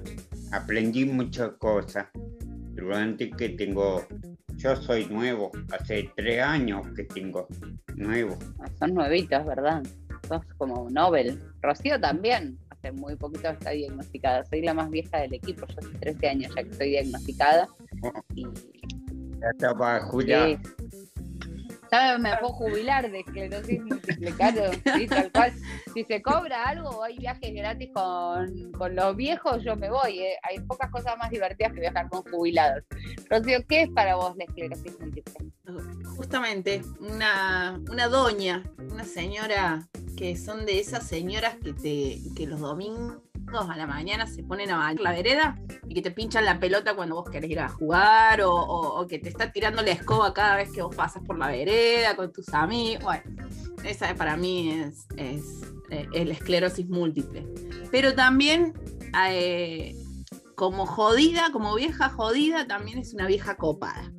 Aprendí 0.52 1.06
muchas 1.06 1.52
cosas 1.54 2.08
durante 2.74 3.30
que 3.32 3.50
tengo, 3.50 4.06
yo 4.58 4.76
soy 4.76 5.06
nuevo, 5.08 5.52
hace 5.72 6.12
tres 6.16 6.42
años 6.42 6.88
que 6.96 7.04
tengo 7.04 7.48
nuevo. 7.96 8.38
Son 8.80 8.94
nuevitos, 8.94 9.46
¿verdad? 9.46 9.84
Sos 10.28 10.42
como 10.58 10.90
Nobel. 10.90 11.40
Rocío 11.62 12.00
también 12.00 12.58
muy 12.94 13.16
poquito 13.16 13.50
está 13.50 13.72
diagnosticada. 13.72 14.44
Soy 14.46 14.62
la 14.62 14.74
más 14.74 14.90
vieja 14.90 15.20
del 15.20 15.34
equipo, 15.36 15.68
yo 15.68 15.76
hace 15.78 15.98
13 16.00 16.30
años 16.30 16.56
ya 16.56 16.64
que 16.64 16.70
estoy 16.70 16.90
diagnosticada. 16.90 17.68
Y... 18.34 18.44
Ya 18.44 19.50
está 19.52 19.76
para 19.76 20.02
jubilar. 21.92 22.20
Me 22.20 22.38
puedo 22.38 22.54
jubilar 22.54 23.12
de 23.12 23.20
esclerosis 23.20 23.82
múltiple, 23.82 24.32
claro, 24.32 24.72
tal 25.10 25.32
cual. 25.32 25.54
Si 25.94 26.04
se 26.06 26.22
cobra 26.22 26.64
algo 26.64 26.90
o 26.90 27.04
hay 27.04 27.18
viajes 27.18 27.54
gratis 27.54 27.90
con, 27.94 28.72
con 28.72 28.96
los 28.96 29.16
viejos, 29.16 29.64
yo 29.64 29.76
me 29.76 29.90
voy. 29.90 30.20
¿eh? 30.20 30.38
Hay 30.44 30.60
pocas 30.62 30.90
cosas 30.90 31.18
más 31.18 31.30
divertidas 31.30 31.74
que 31.74 31.82
viajar 31.82 32.10
con 32.10 32.24
jubilados. 32.24 32.84
Rocío, 33.30 33.60
¿qué 33.68 33.84
es 33.84 33.90
para 33.90 34.16
vos 34.16 34.36
la 34.38 34.46
esclerosis 34.46 35.00
múltiple? 35.00 35.52
Justamente, 36.16 36.82
una, 37.00 37.80
una 37.90 38.08
doña, 38.08 38.64
una 38.92 39.04
señora 39.04 39.88
que 40.18 40.38
son 40.38 40.66
de 40.66 40.80
esas 40.80 41.08
señoras 41.08 41.56
que, 41.56 41.74
te, 41.74 42.20
que 42.36 42.48
los 42.48 42.60
domingos 42.60 43.18
a 43.60 43.78
la 43.78 43.86
mañana 43.86 44.28
se 44.28 44.44
ponen 44.44 44.72
a 44.72 44.78
bañar 44.78 45.02
la 45.02 45.12
vereda 45.12 45.60
y 45.88 45.94
que 45.94 46.02
te 46.02 46.12
pinchan 46.12 46.46
la 46.46 46.60
pelota 46.60 46.96
cuando 46.96 47.16
vos 47.16 47.30
querés 47.30 47.50
ir 47.50 47.60
a 47.60 47.70
jugar 47.70 48.42
o, 48.44 49.06
que 49.10 49.20
te 49.20 49.30
está 49.30 49.52
tirando 49.52 49.82
la 49.82 49.92
escoba 49.92 50.34
cada 50.34 50.56
vez 50.56 50.72
que 50.72 50.82
vos 50.82 50.96
pasas 50.96 51.24
por 51.24 51.38
la 51.38 51.48
vereda 51.48 52.16
con 52.16 52.32
tus 52.32 52.54
amigos. 52.54 53.04
Bueno, 53.04 53.48
esa 53.84 54.14
para 54.16 54.38
mí 54.38 54.72
es, 54.72 55.08
es, 55.18 55.62
eh, 55.90 56.08
esclerosis 56.14 56.88
múltiple. 56.88 57.48
Pero 57.92 58.14
también, 58.14 58.74
eh, 59.28 59.96
como 60.56 60.86
jodida, 60.86 61.52
como 61.52 61.76
vieja 61.76 62.10
jodida, 62.10 62.68
también 62.68 63.00
es 63.00 63.14
una 63.14 63.28
vieja 63.28 63.58
copada 63.58 64.12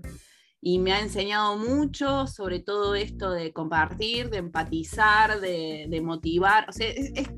y 0.64 0.78
me 0.78 0.92
ha 0.92 1.00
enseñado 1.00 1.56
mucho 1.56 2.28
sobre 2.28 2.60
todo 2.60 2.94
esto 2.94 3.32
de 3.32 3.52
compartir, 3.52 4.30
de 4.30 4.38
empatizar, 4.38 5.40
de, 5.40 6.00
motivar. 6.04 6.66
O 6.68 6.72
sea, 6.72 6.88
es, 6.88 7.28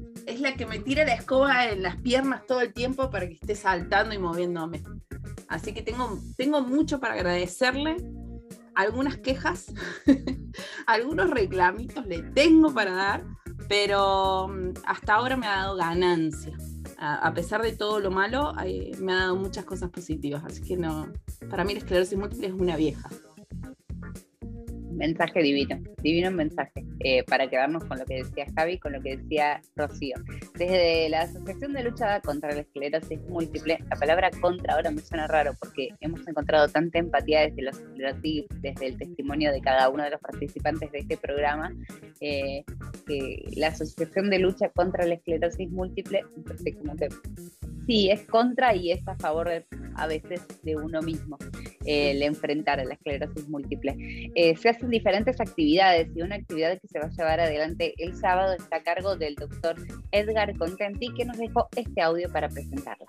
la 0.40 0.54
que 0.54 0.66
me 0.66 0.78
tira 0.78 1.04
la 1.04 1.14
escoba 1.14 1.66
en 1.66 1.82
las 1.82 1.96
piernas 1.96 2.46
todo 2.46 2.60
el 2.60 2.72
tiempo 2.72 3.10
para 3.10 3.26
que 3.28 3.34
esté 3.34 3.54
saltando 3.54 4.14
y 4.14 4.18
moviéndome. 4.18 4.82
Así 5.48 5.72
que 5.72 5.82
tengo, 5.82 6.18
tengo 6.36 6.60
mucho 6.62 7.00
para 7.00 7.14
agradecerle. 7.14 7.96
Algunas 8.74 9.18
quejas, 9.18 9.72
algunos 10.86 11.30
reclamitos 11.30 12.06
le 12.06 12.22
tengo 12.22 12.74
para 12.74 12.92
dar, 12.92 13.24
pero 13.68 14.48
mm, 14.48 14.72
hasta 14.84 15.14
ahora 15.14 15.36
me 15.36 15.46
ha 15.46 15.56
dado 15.56 15.76
ganancia 15.76 16.56
a, 16.98 17.32
pesar 17.34 17.62
de 17.62 17.72
todo 17.72 18.00
lo 18.00 18.10
malo, 18.10 18.54
me 18.98 19.12
ha 19.12 19.16
dado 19.16 19.36
muchas 19.36 19.64
cosas 19.64 19.90
positivas. 19.90 20.42
Así 20.44 20.62
que 20.62 20.76
no, 20.76 21.12
para 21.50 21.64
mí 21.64 21.72
la 21.72 21.80
esclerosis 21.80 22.18
múltiple 22.18 22.48
es 22.48 22.52
una 22.52 22.76
vieja. 22.76 23.08
Mensaje 24.94 25.42
divino, 25.42 25.80
divino 26.02 26.30
mensaje, 26.30 26.84
eh, 27.00 27.24
para 27.24 27.48
quedarnos 27.48 27.84
con 27.84 27.98
lo 27.98 28.04
que 28.04 28.22
decía 28.22 28.46
Javi, 28.56 28.78
con 28.78 28.92
lo 28.92 29.02
que 29.02 29.16
decía 29.16 29.60
Rocío. 29.76 30.16
Desde 30.56 31.08
la 31.08 31.22
Asociación 31.22 31.72
de 31.72 31.82
Lucha 31.82 32.20
contra 32.20 32.52
la 32.52 32.60
Esclerosis 32.60 33.20
Múltiple, 33.28 33.78
la 33.90 33.96
palabra 33.96 34.30
contra 34.40 34.74
ahora 34.74 34.90
me 34.90 35.00
suena 35.00 35.26
raro 35.26 35.52
porque 35.58 35.88
hemos 36.00 36.26
encontrado 36.26 36.68
tanta 36.68 36.98
empatía 36.98 37.42
desde 37.42 37.62
los 37.62 37.78
esclerotips, 37.78 38.62
desde 38.62 38.86
el 38.86 38.98
testimonio 38.98 39.52
de 39.52 39.60
cada 39.60 39.88
uno 39.88 40.04
de 40.04 40.10
los 40.10 40.20
participantes 40.20 40.92
de 40.92 40.98
este 40.98 41.16
programa, 41.16 41.74
eh, 42.20 42.64
que 43.06 43.44
la 43.56 43.68
Asociación 43.68 44.30
de 44.30 44.38
Lucha 44.38 44.68
contra 44.70 45.06
la 45.06 45.14
Esclerosis 45.14 45.70
Múltiple, 45.70 46.24
entonces 46.36 46.76
como 46.76 46.96
que 46.96 47.08
sí, 47.86 48.10
es 48.10 48.26
contra 48.26 48.74
y 48.74 48.92
es 48.92 49.06
a 49.08 49.16
favor 49.16 49.50
a 49.96 50.06
veces 50.06 50.42
de 50.62 50.76
uno 50.76 51.02
mismo 51.02 51.36
el 51.84 52.22
enfrentar 52.22 52.80
a 52.80 52.84
la 52.84 52.94
esclerosis 52.94 53.48
múltiple. 53.48 53.96
Eh, 54.34 54.56
se 54.56 54.68
hacen 54.68 54.90
diferentes 54.90 55.40
actividades 55.40 56.08
y 56.14 56.22
una 56.22 56.36
actividad 56.36 56.78
que 56.80 56.88
se 56.88 56.98
va 56.98 57.06
a 57.06 57.10
llevar 57.10 57.40
adelante 57.40 57.94
el 57.98 58.14
sábado 58.14 58.54
está 58.54 58.76
a 58.76 58.82
cargo 58.82 59.16
del 59.16 59.34
doctor 59.34 59.76
Edgar 60.12 60.56
Contenti 60.56 61.12
que 61.14 61.24
nos 61.24 61.38
dejó 61.38 61.68
este 61.76 62.02
audio 62.02 62.30
para 62.32 62.48
presentarla. 62.48 63.06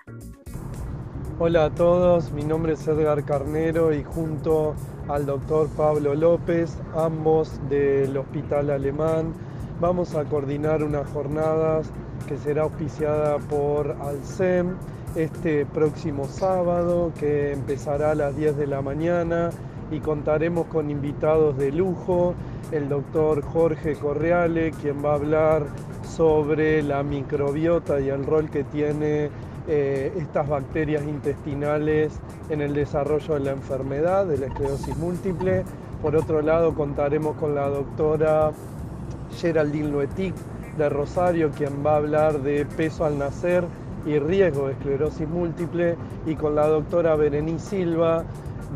Hola 1.38 1.66
a 1.66 1.74
todos, 1.74 2.32
mi 2.32 2.42
nombre 2.44 2.72
es 2.72 2.88
Edgar 2.88 3.22
Carnero 3.26 3.92
y 3.92 4.02
junto 4.02 4.74
al 5.06 5.26
doctor 5.26 5.68
Pablo 5.76 6.14
López, 6.14 6.78
ambos 6.94 7.60
del 7.68 8.16
Hospital 8.16 8.70
Alemán, 8.70 9.34
vamos 9.78 10.14
a 10.14 10.24
coordinar 10.24 10.82
unas 10.82 11.06
jornadas 11.10 11.92
que 12.26 12.38
será 12.38 12.62
auspiciada 12.62 13.38
por 13.38 13.96
Alcem 14.00 14.76
este 15.16 15.64
próximo 15.64 16.26
sábado 16.26 17.10
que 17.18 17.52
empezará 17.52 18.10
a 18.10 18.14
las 18.14 18.36
10 18.36 18.56
de 18.56 18.66
la 18.66 18.82
mañana 18.82 19.50
y 19.90 20.00
contaremos 20.00 20.66
con 20.66 20.90
invitados 20.90 21.56
de 21.56 21.72
lujo, 21.72 22.34
el 22.70 22.88
doctor 22.88 23.42
Jorge 23.42 23.94
Correale, 23.94 24.72
quien 24.72 25.04
va 25.04 25.12
a 25.12 25.14
hablar 25.14 25.66
sobre 26.02 26.82
la 26.82 27.02
microbiota 27.02 27.98
y 28.00 28.10
el 28.10 28.26
rol 28.26 28.50
que 28.50 28.64
tiene 28.64 29.30
eh, 29.68 30.12
estas 30.16 30.48
bacterias 30.48 31.02
intestinales 31.04 32.20
en 32.50 32.60
el 32.60 32.74
desarrollo 32.74 33.34
de 33.34 33.40
la 33.40 33.52
enfermedad, 33.52 34.26
de 34.26 34.38
la 34.38 34.46
esclerosis 34.46 34.96
múltiple. 34.98 35.64
Por 36.02 36.14
otro 36.14 36.42
lado, 36.42 36.74
contaremos 36.74 37.36
con 37.36 37.54
la 37.54 37.68
doctora 37.68 38.52
Geraldine 39.38 39.88
Loetic 39.88 40.34
de 40.76 40.88
Rosario, 40.90 41.50
quien 41.50 41.84
va 41.84 41.94
a 41.94 41.96
hablar 41.96 42.42
de 42.42 42.66
peso 42.66 43.04
al 43.04 43.18
nacer 43.18 43.64
y 44.06 44.18
riesgo 44.18 44.68
de 44.68 44.72
esclerosis 44.74 45.28
múltiple, 45.28 45.96
y 46.24 46.36
con 46.36 46.54
la 46.54 46.66
doctora 46.68 47.16
Berenice 47.16 47.70
Silva 47.70 48.24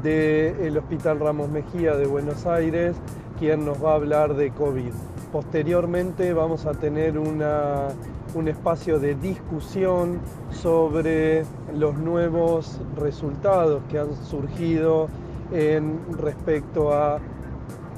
del 0.02 0.76
Hospital 0.76 1.20
Ramos 1.20 1.48
Mejía 1.48 1.96
de 1.96 2.06
Buenos 2.06 2.44
Aires, 2.46 2.96
quien 3.38 3.64
nos 3.64 3.82
va 3.82 3.92
a 3.92 3.94
hablar 3.94 4.34
de 4.34 4.50
COVID. 4.50 4.92
Posteriormente 5.32 6.32
vamos 6.32 6.66
a 6.66 6.72
tener 6.72 7.16
un 7.18 8.48
espacio 8.48 8.98
de 8.98 9.14
discusión 9.14 10.18
sobre 10.50 11.44
los 11.74 11.96
nuevos 11.96 12.80
resultados 12.96 13.82
que 13.88 13.98
han 13.98 14.14
surgido 14.24 15.08
en 15.52 16.00
respecto 16.18 16.92
a 16.92 17.18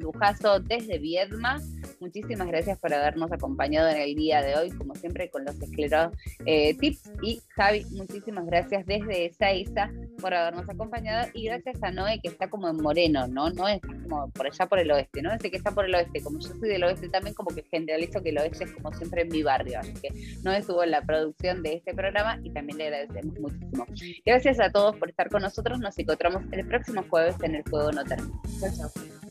Lujazo 0.00 0.60
desde 0.60 0.98
Viedma. 0.98 1.60
Muchísimas 2.00 2.48
gracias 2.48 2.78
por 2.78 2.92
habernos 2.92 3.30
acompañado 3.30 3.88
en 3.88 3.98
el 3.98 4.14
día 4.14 4.42
de 4.42 4.56
hoy, 4.56 4.70
como 4.70 4.94
siempre, 4.94 5.30
con 5.30 5.44
los 5.44 5.60
escleros 5.60 6.12
eh, 6.46 6.74
tips. 6.78 7.12
Y 7.22 7.40
Javi, 7.50 7.84
muchísimas 7.90 8.46
gracias 8.46 8.86
desde 8.86 9.26
esa 9.26 9.52
ISA 9.52 9.90
por 10.20 10.34
habernos 10.34 10.68
acompañado. 10.68 11.28
Y 11.34 11.44
gracias 11.44 11.82
a 11.82 11.90
Noé, 11.90 12.20
que 12.20 12.28
está 12.28 12.48
como 12.48 12.68
en 12.68 12.76
Moreno, 12.76 13.28
¿no? 13.28 13.50
No 13.50 13.68
es 13.68 13.80
como 13.80 14.30
por 14.30 14.46
allá 14.46 14.66
por 14.66 14.78
el 14.78 14.90
oeste, 14.90 15.22
¿no? 15.22 15.32
Ese 15.32 15.50
que 15.50 15.56
está 15.56 15.72
por 15.72 15.84
el 15.84 15.94
oeste. 15.94 16.22
Como 16.22 16.38
yo 16.38 16.48
soy 16.48 16.68
del 16.68 16.84
oeste 16.84 17.08
también, 17.08 17.34
como 17.34 17.54
que 17.54 17.62
generalizo 17.62 18.22
que 18.22 18.30
el 18.30 18.38
oeste 18.38 18.64
es 18.64 18.72
como 18.72 18.92
siempre 18.92 19.22
en 19.22 19.28
mi 19.28 19.42
barrio. 19.42 19.78
Así 19.78 19.92
que 19.94 20.08
Noé 20.42 20.58
estuvo 20.58 20.82
en 20.82 20.90
la 20.90 21.02
producción 21.02 21.62
de 21.62 21.74
este 21.74 21.94
programa 21.94 22.38
y 22.42 22.50
también 22.50 22.78
le 22.78 22.86
agradecemos 22.86 23.38
muchísimo. 23.38 23.86
Gracias 24.24 24.60
a 24.60 24.70
todos 24.70 24.96
por 24.96 25.10
estar 25.10 25.28
con 25.28 25.42
nosotros. 25.42 25.78
Nos 25.78 25.98
encontramos 25.98 26.42
el 26.52 26.66
próximo 26.66 27.04
jueves 27.08 27.36
en 27.42 27.56
El 27.56 27.62
Juego 27.64 27.92
No. 27.92 28.04
Chao, 28.04 28.70
chao. 28.76 29.29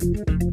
thank 0.00 0.42
you 0.42 0.43